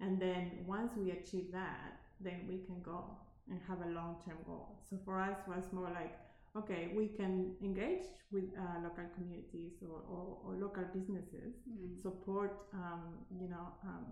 [0.00, 3.16] and then once we achieve that, then we can go
[3.50, 4.82] and have a long-term goal.
[4.88, 6.18] So for us, was more like
[6.56, 12.00] okay, we can engage with uh, local communities or, or, or local businesses Mm.
[12.02, 14.06] support um, you know um,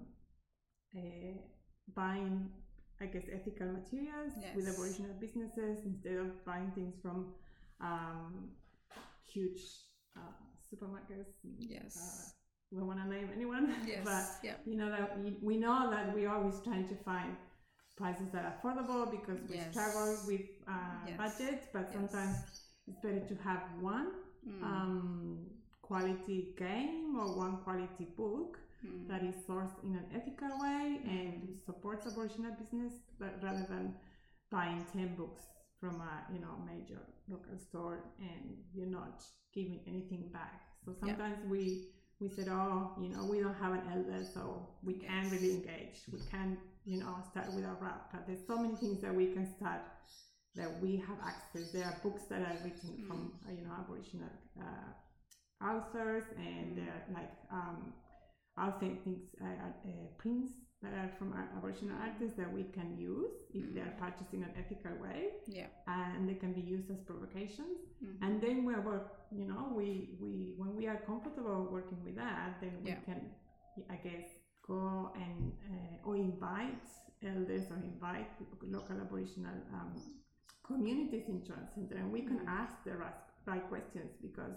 [0.96, 1.36] uh,
[1.94, 2.48] buying
[3.04, 7.34] I guess ethical materials with Aboriginal businesses instead of buying things from
[7.80, 8.50] um,
[9.32, 9.62] huge
[10.16, 10.20] uh,
[10.68, 11.32] supermarkets.
[11.58, 11.96] Yes.
[11.96, 12.30] Uh,
[12.70, 14.04] we don't want to name anyone, Yes.
[14.04, 14.56] but yeah.
[14.64, 17.36] you know that we, we know that we're always trying to find
[17.96, 19.70] prices that are affordable because we Yes.
[19.70, 21.16] struggle with uh, Yes.
[21.18, 21.92] budgets, but Yes.
[21.92, 22.36] sometimes
[22.88, 24.08] it's better to have one
[24.48, 24.62] Mm.
[24.62, 25.38] um,
[25.82, 29.08] quality game or one quality book Mm.
[29.08, 33.94] that is sourced in an ethical way and supports Aboriginal business, but rather than
[34.50, 35.42] buying ten books
[35.80, 40.60] from a you know major local store and you're not giving anything back.
[40.84, 41.00] So Yeah.
[41.00, 44.42] sometimes we we said, oh, you know, we don't have an elder, so
[44.82, 45.96] we can't really engage.
[46.12, 48.12] We can't, you know, start with a RAP.
[48.12, 49.82] But there's so many things that we can start
[50.54, 51.72] that we have access.
[51.72, 53.06] There are books that are written Mm.
[53.06, 54.90] from, uh, you know, Aboriginal uh,
[55.64, 56.76] authors, and Mm.
[56.76, 57.92] they're like um,
[58.56, 63.72] authentic uh, uh, prints that are from our Aboriginal artists that we can use if
[63.74, 65.66] they are purchased in an ethical way, Yeah.
[65.86, 67.78] and they can be used as provocations.
[68.02, 68.18] Mhm.
[68.22, 72.60] And then we work, you know, we we when we are comfortable working with that,
[72.60, 73.00] then we Yeah.
[73.08, 73.20] can,
[73.90, 74.26] I guess,
[74.62, 76.86] go and uh, or invite
[77.22, 78.30] elders or invite
[78.62, 79.92] local Aboriginal um,
[80.62, 82.48] communities in our center, and we can Mhm.
[82.48, 82.94] ask the
[83.46, 84.56] right questions because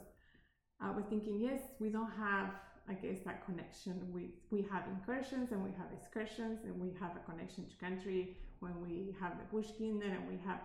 [0.80, 2.52] I was thinking, yes, we don't have,
[2.89, 4.32] I guess, that connection with.
[4.50, 8.73] We have incursions and we have excursions, and we have a connection to country when
[8.82, 10.62] we have the bush kinder, and we have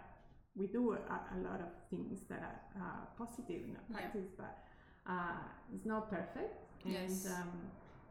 [0.55, 3.97] we do a, a lot of things that are uh, positive in our Yeah.
[3.97, 4.59] practice, but
[5.07, 5.41] uh,
[5.75, 6.55] it's not perfect.
[6.85, 7.27] And Yes.
[7.27, 7.51] um,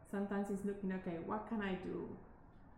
[0.09, 2.09] sometimes it's looking, okay, what can I do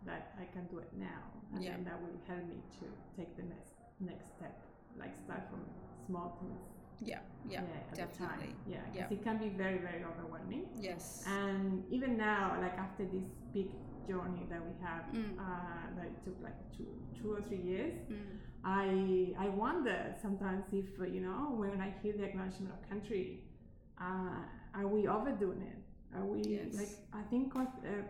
[0.06, 1.24] that I can do it now,
[1.56, 1.74] and Yeah.
[1.74, 4.60] then that will help me to take the next next step,
[5.00, 5.64] like start from
[6.06, 6.68] small things
[7.02, 7.96] Yeah, yeah, time.
[7.96, 8.56] definitely.
[8.66, 9.08] Yeah, Yeah.
[9.08, 10.66] because it can be very, very overwhelming.
[10.80, 11.24] Yes.
[11.28, 13.70] And even now, like after this big
[14.08, 15.38] journey that we have, Mm.
[15.40, 18.40] uh, that it took like two, two or three years, Mm.
[18.64, 23.44] I I wonder sometimes if you know when I hear the acknowledgement of country,
[24.00, 24.40] uh,
[24.74, 25.80] are we overdoing it?
[26.16, 26.74] Are we Yes.
[26.80, 28.04] like I think uh,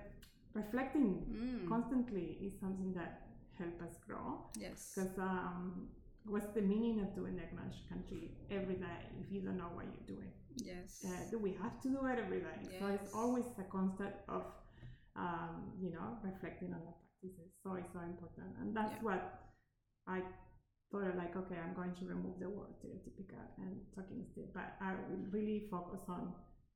[0.53, 1.67] reflecting Mm.
[1.67, 3.11] constantly is something that
[3.57, 4.27] help us grow
[4.65, 4.79] Yes.
[4.95, 5.89] because um,
[6.25, 9.85] what's the meaning of doing the acknowledged country every day if you don't know what
[9.85, 10.31] you're doing?
[10.55, 11.03] Yes.
[11.05, 12.57] Uh, do we have to do it every day?
[12.79, 14.43] So it's always a constant of
[15.15, 17.51] um, you know reflecting on the practices.
[17.63, 19.07] So it's so important, and that's Yeah.
[19.09, 19.21] what
[20.07, 20.21] I
[20.91, 24.75] thought of like okay, I'm going to remove the word stereotypical and talking instead, but
[24.81, 26.33] I will really focus on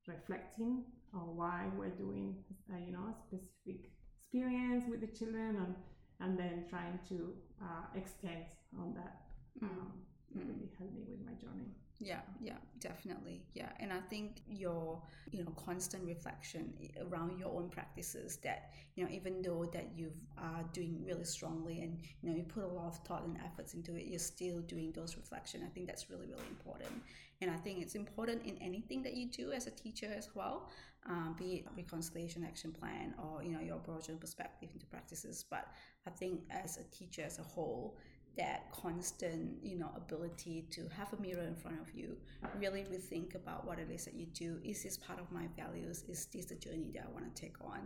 [0.07, 0.83] reflecting
[1.13, 2.35] on why we're doing
[2.73, 5.75] uh, you know a specific experience with the children and
[6.19, 8.45] and then trying to uh, extend
[8.79, 9.21] on that.
[9.63, 9.91] Mm.
[10.35, 11.71] Really helped me with my journey.
[11.99, 13.41] Yeah, yeah, definitely.
[13.55, 13.69] Yeah.
[13.79, 16.71] And I think your, you know, constant reflection
[17.09, 21.81] around your own practices that, you know, even though that you are doing really strongly
[21.81, 24.59] and, you know, you put a lot of thought and efforts into it, you're still
[24.61, 25.63] doing those reflection.
[25.65, 27.01] I think that's really, really important.
[27.41, 30.69] And I think it's important in anything that you do as a teacher as well,
[31.07, 35.45] um, be it reconciliation action plan or, you know, your and perspective into practices.
[35.49, 35.67] But
[36.05, 37.97] I think as a teacher as a whole,
[38.37, 42.15] that constant, you know, ability to have a mirror in front of you,
[42.59, 44.59] really rethink about what it is that you do.
[44.63, 46.03] Is this part of my values?
[46.07, 47.79] Is this the journey that I want to take on?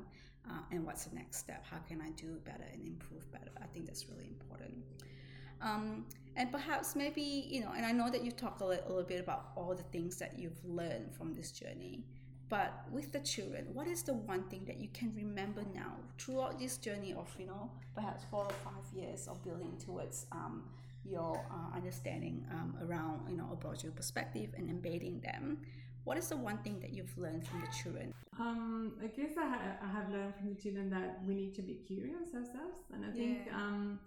[0.49, 1.63] Uh, and what's the next step?
[1.69, 3.51] How can I do better and improve better?
[3.61, 4.73] I think that's really important.
[5.61, 9.03] Um, and perhaps maybe, you know, and I know that you talk a a little
[9.03, 12.03] bit about all the things that you've learned from this journey.
[12.51, 16.59] But with the children, what is the one thing that you can remember now throughout
[16.59, 20.65] this journey of, you know, perhaps four or five years of building towards um,
[21.05, 25.61] your uh, understanding um, around, you know, aboriginal perspective and embedding them?
[26.03, 28.11] What is the one thing that you've learned from the children?
[28.37, 31.61] Um, I guess I, ha- I have learned from the children that we need to
[31.61, 33.99] be curious ourselves, and I think um,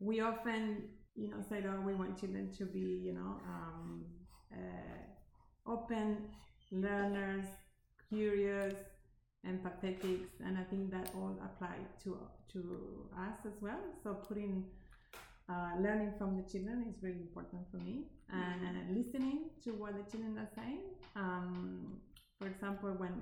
[0.00, 0.84] we often,
[1.14, 4.06] you know, say that we want children to be, you know, um,
[4.50, 6.28] uh, open
[6.70, 7.44] learners,
[8.08, 8.74] curious,
[9.46, 12.18] empathetic, and I think that all apply to
[12.52, 13.80] to us as well.
[14.02, 14.64] So putting
[15.48, 19.94] uh, learning from the children is very important for me, and uh, listening to what
[19.94, 20.82] the children are saying.
[21.14, 22.00] Um,
[22.40, 23.14] for example, when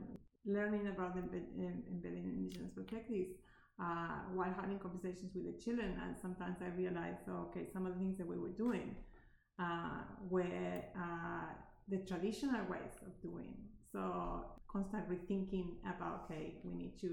[0.46, 3.34] learning about embed, em- embedding indigenous perspectives,
[3.80, 7.94] uh, while having conversations with the children, and sometimes I realized, oh, okay, some of
[7.94, 8.96] the things that we were doing
[9.58, 11.52] uh, were uh,
[11.88, 13.54] the traditional ways of doing.
[13.92, 17.10] So constant rethinking about, okay, we need to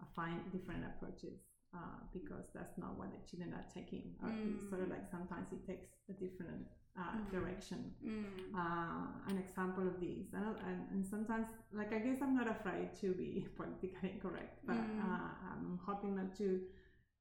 [0.00, 1.38] uh, find different approaches
[1.78, 4.04] uh, because that's not what the children are taking.
[4.46, 6.64] It's sort of like sometimes it takes a different
[7.02, 7.30] uh, Mm.
[7.36, 8.54] direction Mm.
[8.62, 10.26] uh, an example of these.
[10.38, 11.48] And, and, and sometimes,
[11.80, 15.00] like, I guess I'm not afraid to be politically correct, but Mm.
[15.06, 16.48] uh, I'm hoping not to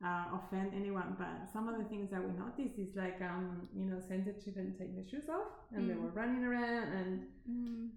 [0.07, 1.09] uh, offend anyone.
[1.23, 3.45] But some of the things that we noticed is like, um,
[3.79, 6.03] you know, center children take their shoes off and they Mm.
[6.03, 6.87] were running around.
[6.99, 7.11] And
[7.49, 7.89] Mm.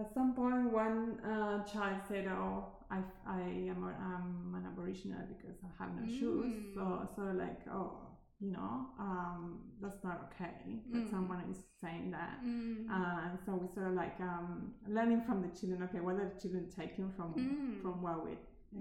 [0.00, 3.40] At some point, one uh, child said, Oh, I, I
[3.72, 6.46] am I'm an Aboriginal because I have no shoes.
[6.46, 6.74] Mm.
[6.74, 7.98] So, sort of like, oh,
[8.40, 11.10] you know, um, that's not okay that Mm.
[11.10, 12.38] someone is saying that.
[12.44, 12.88] Mm.
[12.90, 15.82] Uh, and so we sort of like um, learning from the children.
[15.84, 17.82] Okay, what are the children taking from Mm.
[17.82, 18.32] from what we're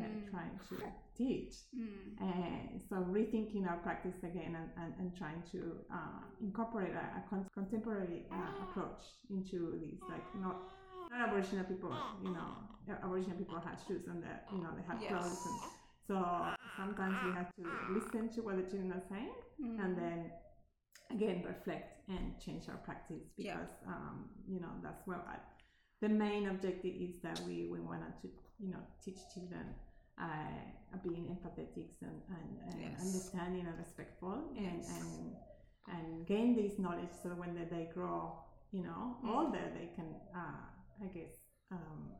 [0.02, 0.76] uh, trying to
[1.18, 1.54] teach?
[2.22, 5.60] And so rethinking our practice again and, and, and trying to
[5.92, 10.58] uh, incorporate a, a con- contemporary uh, approach into these, like not
[11.10, 11.94] not Aboriginal people,
[12.24, 12.50] you know,
[13.04, 15.10] Aboriginal people had shoes and that you know they had Yes.
[15.12, 15.60] clothes, and
[16.08, 16.16] so
[16.76, 19.80] sometimes we have to listen to what the children are saying Mm.
[19.84, 20.32] and then
[21.12, 23.58] again reflect and change our practice Yeah.
[23.58, 25.38] because um, you know that's where I,
[26.02, 28.28] the main objective is that we, we wanted to
[28.60, 29.66] you know teach children
[30.20, 30.60] uh,
[31.04, 33.02] being empathetic and, and, and Yes.
[33.02, 34.90] understanding and respectful and, Yes.
[34.98, 35.36] and
[35.96, 38.34] and gain this knowledge so when they, they grow
[38.72, 39.30] you know Mm.
[39.36, 40.66] older they can uh,
[41.04, 41.36] I guess
[41.72, 42.12] um,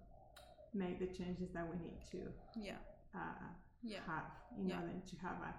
[0.74, 2.78] make the changes that we need to Yeah.
[3.16, 3.48] uh,
[3.82, 4.00] Yeah.
[4.06, 4.26] have
[4.58, 4.82] in Yeah.
[4.82, 5.54] order to have a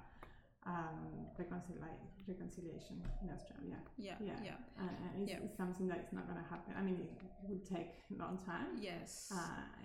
[0.67, 1.81] um, reconcili-
[2.29, 3.79] reconciliation in Australia.
[3.97, 4.17] Yeah.
[4.21, 4.39] Yeah.
[4.45, 4.57] Yeah.
[4.77, 5.39] And, and it's, Yeah.
[5.45, 6.75] it's something that is not going to happen.
[6.77, 8.77] I mean, it will take a long time.
[8.79, 9.33] Yes.
[9.33, 9.37] Uh,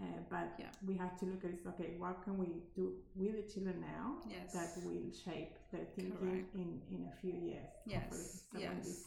[0.04, 0.72] uh, but Yeah.
[0.86, 1.62] we have to look at it.
[1.66, 4.52] Okay, what can we do with the children now Yes.
[4.52, 6.56] that will shape their thinking Correct.
[6.56, 7.70] in, in a few years?
[7.86, 8.44] Yes.
[8.52, 9.06] So yes.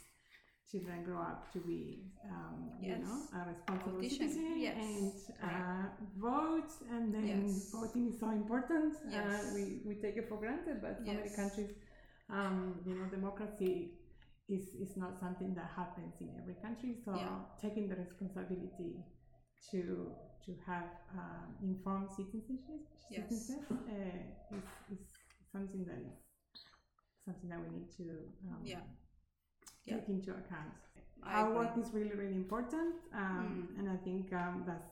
[0.71, 4.77] Children grow up to be, um, you know, a responsible Politician, citizen yes.
[4.77, 5.13] and
[5.43, 5.87] uh,
[6.19, 6.71] vote.
[6.91, 7.71] And then Yes.
[7.73, 8.95] voting is so important.
[9.09, 9.23] Yes.
[9.45, 11.71] Uh, we, we take it for granted, but so many countries,
[12.31, 13.93] um, you know, democracy
[14.49, 16.95] is is not something that happens in every country.
[17.05, 17.37] So Yeah.
[17.61, 18.93] taking the responsibility
[19.71, 20.13] to
[20.47, 23.29] to have um, informed citizenship, Yes.
[23.29, 25.01] citizenship uh, is, is
[25.53, 26.17] something that is
[27.25, 28.05] something that we need to
[28.51, 28.81] um, Yeah.
[29.89, 29.97] Yeah.
[29.97, 30.73] take into account.
[31.25, 31.57] I Our agree.
[31.67, 33.79] work is really really important, um, Mm.
[33.79, 34.91] and I think um, that's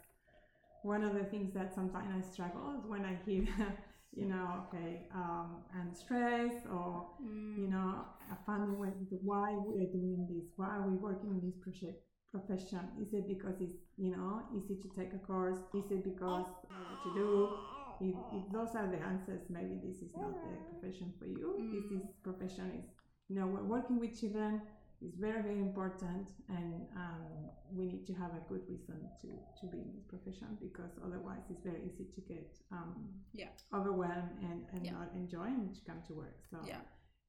[0.83, 3.45] one of the things that sometimes I struggle when I hear,
[4.15, 7.57] you know, okay, um, I'm stressed or Mm.
[7.59, 11.57] you know, a family went why we're doing this, why are we working in this
[11.57, 12.81] project profession?
[13.01, 15.59] Is it because it's you know easy to take a course?
[15.75, 17.59] Is it because what to do?
[17.99, 21.65] If, if those are the answers, maybe this is not the profession for you.
[21.73, 21.97] This Mm.
[21.97, 22.85] is profession is
[23.29, 24.61] you know we're working with children
[25.03, 29.29] is very very important, and um, we need to have a good reason to
[29.61, 32.95] to be in this profession because otherwise it's very easy to get um,
[33.33, 33.49] Yeah.
[33.75, 34.93] overwhelmed and, and Yeah.
[34.93, 36.39] not enjoying to come to work.
[36.51, 36.81] So Yeah.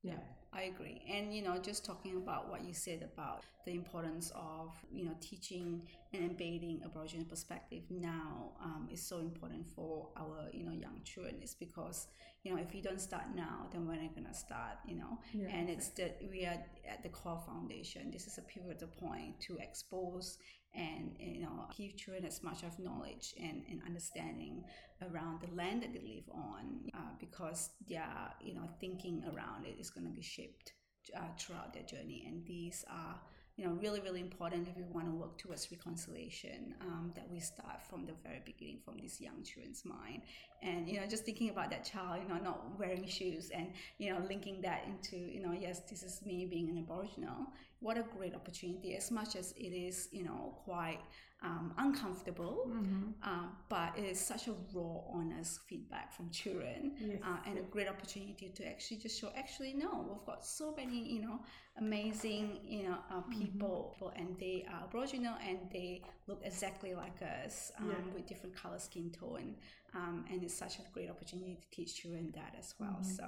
[0.03, 0.19] Yeah.
[0.53, 1.01] I agree.
[1.11, 5.11] And you know, just talking about what you said about the importance of you know
[5.19, 5.81] teaching
[6.13, 11.35] and embedding Aboriginal perspective now um, is so important for our you know young children.
[11.43, 12.07] Is because
[12.43, 14.77] you know if you don't start now, then when are gonna start?
[14.87, 16.57] You know, Yeah, and it's that we are
[16.89, 18.09] at the core foundation.
[18.09, 20.37] This is a pivotal point to expose
[20.76, 24.63] and you know give children as much of knowledge and, and understanding
[25.09, 28.07] around the land that they live on uh, because their
[28.41, 30.74] you know thinking around it is going to be shaped
[31.15, 32.26] uh, throughout their journey.
[32.28, 33.20] And these are
[33.58, 37.39] you know really really important if we want to work towards reconciliation um, that we
[37.39, 40.22] start from the very beginning from this young children's mind.
[40.62, 44.14] And you know just thinking about that child you know not wearing shoes and you
[44.14, 47.47] know linking that into you know yes this is me being an aboriginal.
[47.80, 50.99] What a great opportunity as much as it is you know quite
[51.43, 53.29] um, uncomfortable Mm-hmm.
[53.29, 57.19] um, but it is such a raw honest feedback from children Yes.
[57.23, 60.97] uh, and a great opportunity to actually just show actually no we've got so many
[61.13, 61.39] you know
[61.79, 63.39] amazing you know uh, Mm-hmm.
[63.41, 68.13] people and they are aboriginal and they look exactly like us um, Yeah.
[68.13, 69.55] with different color skin tone
[69.99, 73.15] um, and it's such a great opportunity to teach children that as well Mhm.
[73.17, 73.27] so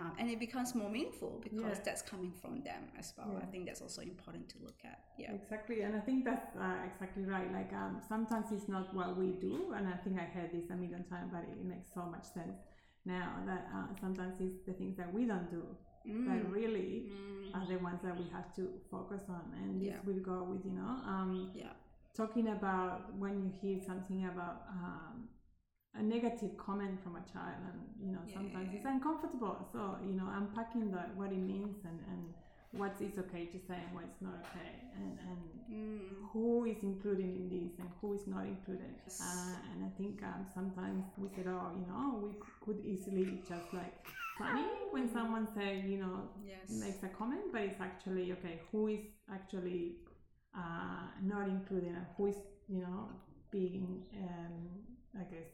[0.00, 1.84] um, and it becomes more meaningful because Yeah.
[1.86, 5.32] that's coming from them as well i think that's also important to look at yeah
[5.40, 7.50] Exactly, and I think that's uh, exactly right.
[7.58, 10.76] Like um, sometimes it's not what we do, and I think I heard this a
[10.84, 12.58] million times, but it makes so much sense
[13.04, 15.62] now that uh, sometimes it's the things that we don't do
[16.28, 16.50] that Mm.
[16.58, 17.54] really Mm.
[17.56, 19.44] are the ones that we have to focus on.
[19.60, 20.00] And this Yeah.
[20.06, 21.74] will go with you know um, yeah
[22.20, 25.28] talking about when you hear something about um,
[25.94, 28.76] a negative comment from a child and you know sometimes Yeah.
[28.78, 32.34] it's uncomfortable so you know unpacking the what it means and and
[32.72, 36.00] what is okay to say and what's not okay and and Mm.
[36.32, 40.44] who is included in this and who is not included uh, and i think um,
[40.52, 42.30] sometimes we said oh you know we
[42.64, 43.94] could easily just like
[44.38, 48.60] funny when someone say you know yes makes a comment, but it's actually okay.
[48.70, 49.00] Who is
[49.32, 49.96] actually
[50.56, 52.36] uh, not included, and who is
[52.68, 53.08] you know
[53.50, 54.54] being, um,
[55.18, 55.50] I guess,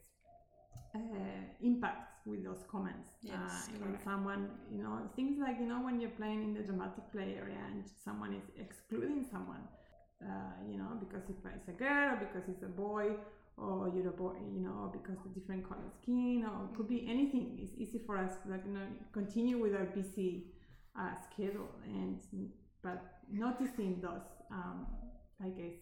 [0.96, 3.08] uh, impacts with those comments.
[3.22, 6.60] Yes, uh, when someone, you know, things like you know when you're playing in the
[6.60, 9.64] dramatic play area and someone is excluding someone,
[10.22, 13.16] uh, you know, because it's a girl or because it's a boy.
[13.58, 17.58] Or you're a boy, you know, because the different color skin, or could be anything.
[17.58, 20.44] It's easy for us to like you know, continue with our busy
[20.98, 22.20] uh, schedule and
[22.82, 24.86] but noticing those um,
[25.42, 25.76] i guess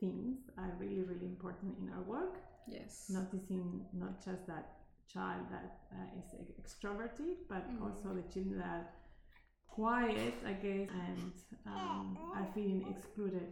[0.00, 2.36] things are really really important in our work
[2.66, 4.66] yes noticing not just that
[5.06, 7.82] child that uh, is extroverted but Mhm.
[7.82, 8.86] also the children that are
[9.66, 11.32] quiet i guess and
[11.66, 13.50] um, are feeling excluded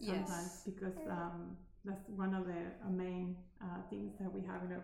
[0.00, 0.62] sometimes Yes.
[0.64, 4.82] because um, that's one of the uh, main uh, things that we have in our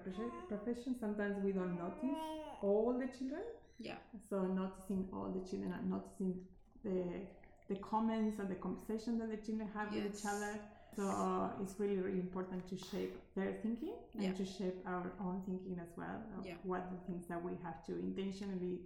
[0.48, 2.20] profession sometimes we don't notice
[2.60, 3.42] all the children
[3.78, 3.96] yeah
[4.28, 6.36] so noticing all the children and noticing
[6.84, 7.22] the
[7.68, 10.58] the comments and the conversation that the children have with each other.
[10.97, 14.32] So it's really really important to shape their thinking and Yeah.
[14.32, 16.22] to shape our own thinking as well.
[16.39, 16.57] Of Yeah.
[16.64, 18.80] What the things that we have to intentionally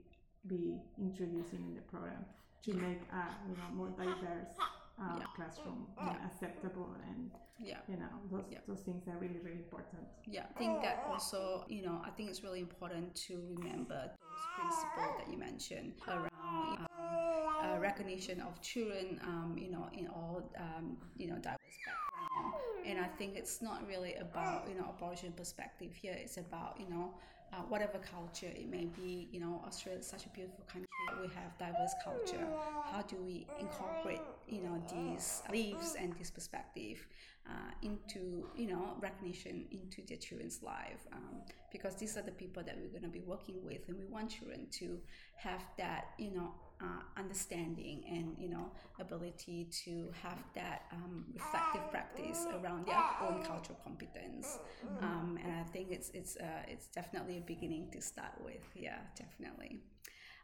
[0.46, 2.24] be introducing in the program
[2.64, 4.54] to make a you know more diverse
[4.98, 5.26] uh, Yeah.
[5.36, 7.30] classroom and acceptable and
[7.62, 8.58] yeah you know those Yeah.
[8.68, 10.06] those things are really really important.
[10.26, 14.00] Yeah, I think that also, you know, I think it's really important to remember
[14.30, 17.18] those principles that you mentioned around um,
[17.60, 22.54] uh, recognition of children, um, you know, in all, um, you know, diverse background.
[22.84, 26.14] And I think it's not really about, you know, Aboriginal perspective here.
[26.18, 27.14] It's about, you know,
[27.52, 30.86] uh, whatever culture it may be, you know, Australia is such a beautiful country.
[31.20, 32.48] We have diverse culture.
[32.82, 37.06] How do we incorporate, you know, these beliefs and this perspective
[37.48, 41.06] uh, into, you know, recognition into their children's life?
[41.12, 44.04] Um, because these are the people that we're going to be working with, and we
[44.04, 44.98] want children to
[45.36, 51.88] have that, you know, uh, understanding and you know ability to have that um, reflective
[51.90, 54.58] practice around their own cultural competence.
[55.00, 58.64] Um, and I think it's it's uh, it's definitely a beginning to start with.
[58.74, 59.80] Yeah, definitely.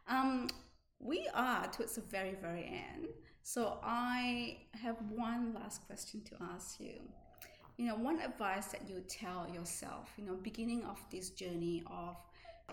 [0.07, 0.47] Um,
[0.99, 3.07] we are towards the very very end,
[3.53, 7.01] so I have one last question to ask you.
[7.77, 12.15] You know one advice that you tell yourself you know beginning of this journey of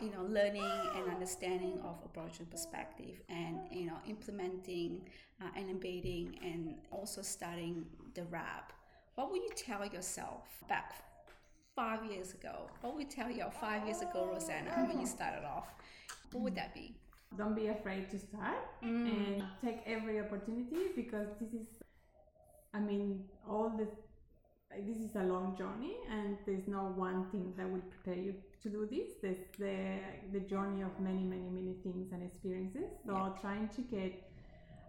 [0.02, 5.08] you know learning and understanding of aboriginal perspective and you know implementing
[5.40, 8.72] uh, and embedding and also starting the RAP
[9.14, 10.92] what would you tell yourself back
[11.74, 12.68] five years ago?
[12.80, 15.68] What would you tell your five years ago Rosana when you started off?
[16.32, 16.96] What would that be
[17.36, 19.06] don't be afraid to start Mm.
[19.14, 21.66] and take every opportunity because this is
[22.74, 23.86] i mean all the
[24.88, 28.68] this is a long journey and there's no one thing that will prepare you to
[28.68, 29.76] do this there's the
[30.32, 33.40] the journey of many many many things and experiences so Yeah.
[33.40, 34.12] trying to get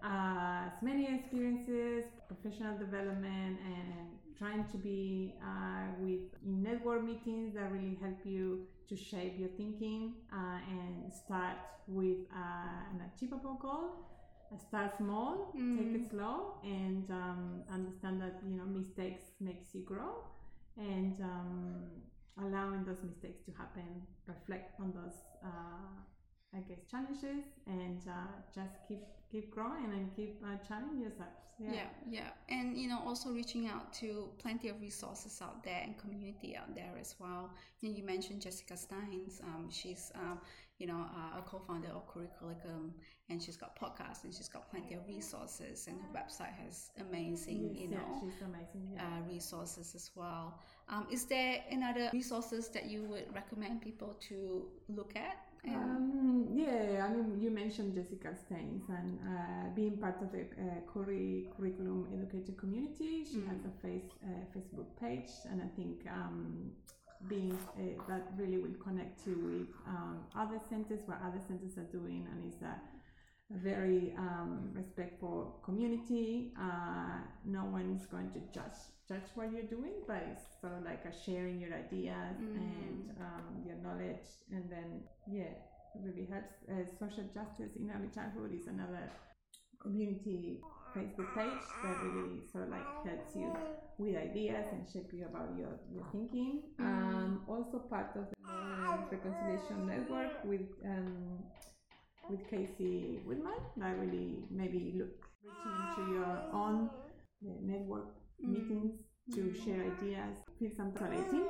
[0.04, 4.08] uh, as many experiences professional development and
[4.38, 10.14] trying to be uh, with network meetings that really help you to shape your thinking
[10.32, 11.58] uh, and start
[11.88, 14.06] with uh, an achievable goal.
[14.70, 20.24] Start small take it slow and um, understand that you know mistakes makes you grow
[20.78, 21.84] and um,
[22.42, 25.92] allowing those mistakes to happen reflect on those uh,
[26.56, 31.88] i guess challenges and uh, just keep keep growing and keep uh, challenging yourselves yeah.
[32.10, 36.56] Yeah and you know also reaching out to plenty of resources out there and community
[36.56, 37.52] out there as well.
[37.82, 40.40] You, you mentioned jessica Staines um, she's um,
[40.78, 42.94] you know uh, a co-founder of curriculum
[43.30, 47.72] and she's got podcasts and she's got plenty of resources and her website has amazing
[47.74, 49.02] Yes, you yeah, know she's amazing yeah.
[49.04, 50.60] uh, resources as well.
[50.90, 55.38] Um, is there another resources that you would recommend people to look at?
[55.38, 60.42] and, Um, yeah, I mean, you mentioned Jessica Staines and uh, being part of the
[60.42, 63.26] uh, curri- curriculum educator community.
[63.26, 66.72] She has a face uh, Facebook page, and I think um,
[67.28, 71.90] being uh, that really will connect you with um, other centers, what other centers are
[71.92, 72.76] doing, and is a
[73.50, 76.52] very um, respectful community.
[76.60, 78.78] Uh, no one's going to judge
[79.08, 83.64] judge what you're doing, but it's sort of like a sharing your ideas and um,
[83.66, 85.56] your knowledge, and then yeah,
[85.96, 86.54] it really helps.
[86.70, 89.10] Uh, social justice in early childhood is another
[89.82, 90.60] community
[90.96, 93.52] Facebook page that really sort of like helps you
[93.98, 96.64] with ideas and shape you about your, your thinking.
[96.80, 101.40] Um, also part of the Reconciliation Network with um,
[102.30, 103.54] with Casey Woodman.
[103.82, 106.90] I really maybe look reaching into your own
[107.46, 108.08] uh, network
[108.42, 108.94] meetings
[109.34, 111.46] to share ideas, feel some relating.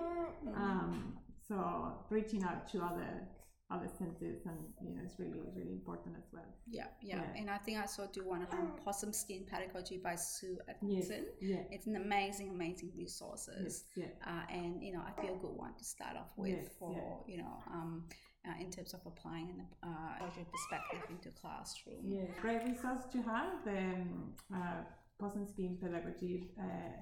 [0.55, 1.13] Um,
[1.47, 3.28] so reaching out to other
[3.69, 6.45] other centers and you know it's really really important as well.
[6.69, 7.38] yeah, yeah Yeah.
[7.41, 11.09] and i think i saw do one to have possum skin pedagogy by sue Yes,
[11.09, 14.32] atkinson yeah, it's an amazing amazing resources yes, yeah.
[14.32, 16.93] uh, and you know I feel a good one to start off with Yes, for
[17.28, 17.34] yeah.
[17.34, 18.05] you know um,
[18.48, 22.04] uh, in terms of applying an uh, Azure perspective into classroom.
[22.06, 23.68] Yeah, great resource to have.
[23.68, 24.84] Um, uh,
[25.20, 26.93] Skin Pedagogy uh,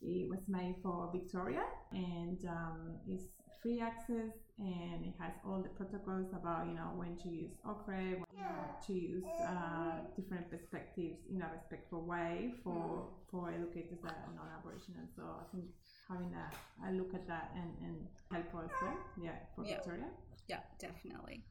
[0.00, 3.24] it was made for Victoria and um, it's
[3.60, 8.22] free access and it has all the protocols about you know when to use ochre,
[8.22, 8.46] when
[8.86, 15.06] to use uh, different perspectives in a respectful way for for educators that are non-Aboriginal.
[15.16, 15.66] So I think
[16.08, 19.74] having a, a look at that and, and help also, yeah, for Yeah.
[19.76, 20.08] Victoria.
[20.48, 21.42] Yeah, definitely.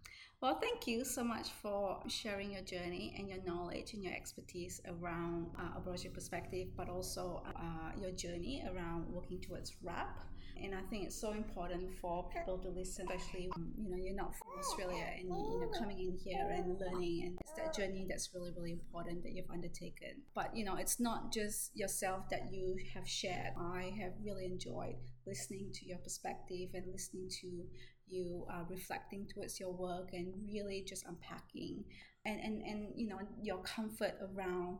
[0.41, 4.81] Well, thank you so much for sharing your journey and your knowledge and your expertise
[4.87, 10.19] around uh, Aboriginal perspective, but also uh, your journey around working towards RAP.
[10.63, 14.15] And I think it's so important for people to listen, especially um, you know you're
[14.15, 18.05] not from Australia and you know coming in here and learning, and it's that journey
[18.09, 20.21] that's really really important that you've undertaken.
[20.35, 23.53] But you know it's not just yourself that you have shared.
[23.59, 24.95] I have really enjoyed
[25.25, 27.63] listening to your perspective and listening to
[28.07, 31.83] you uh, reflecting towards your work and really just unpacking
[32.25, 34.77] and, and and you know your comfort around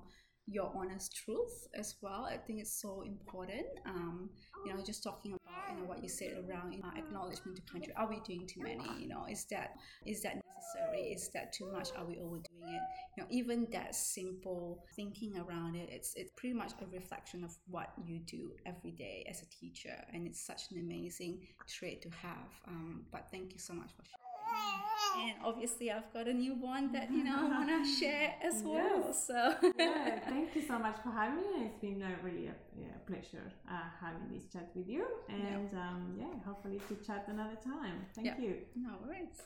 [0.48, 2.28] your honest truth as well.
[2.32, 4.30] I think it's so important um,
[4.66, 7.62] you know just talking about you know what you said around you know, acknowledgement to
[7.72, 7.94] country.
[7.96, 8.88] Are we doing too many?
[8.98, 9.76] You know is that
[10.06, 11.12] is that necessary?
[11.12, 11.90] Is that too much?
[11.98, 12.82] Are we overdoing it?
[13.16, 17.52] You know even that simple thinking around it it's it's pretty much a reflection of
[17.70, 19.96] what you do every day as a teacher.
[20.14, 22.52] And it's such an amazing trait to have.
[22.68, 27.08] Um, but thank you so much for sharing and obviously i've got a newborn that
[27.12, 29.28] you know i want to share as well Yes.
[29.28, 29.40] so
[29.78, 31.66] yeah, thank you so much for having me.
[31.68, 36.02] It's been a really a, yeah, pleasure uh, having this chat with you, and um,
[36.20, 38.06] yeah, hopefully to chat another time.
[38.16, 38.38] Thank Yeah.
[38.46, 38.54] you.
[38.76, 39.42] no worries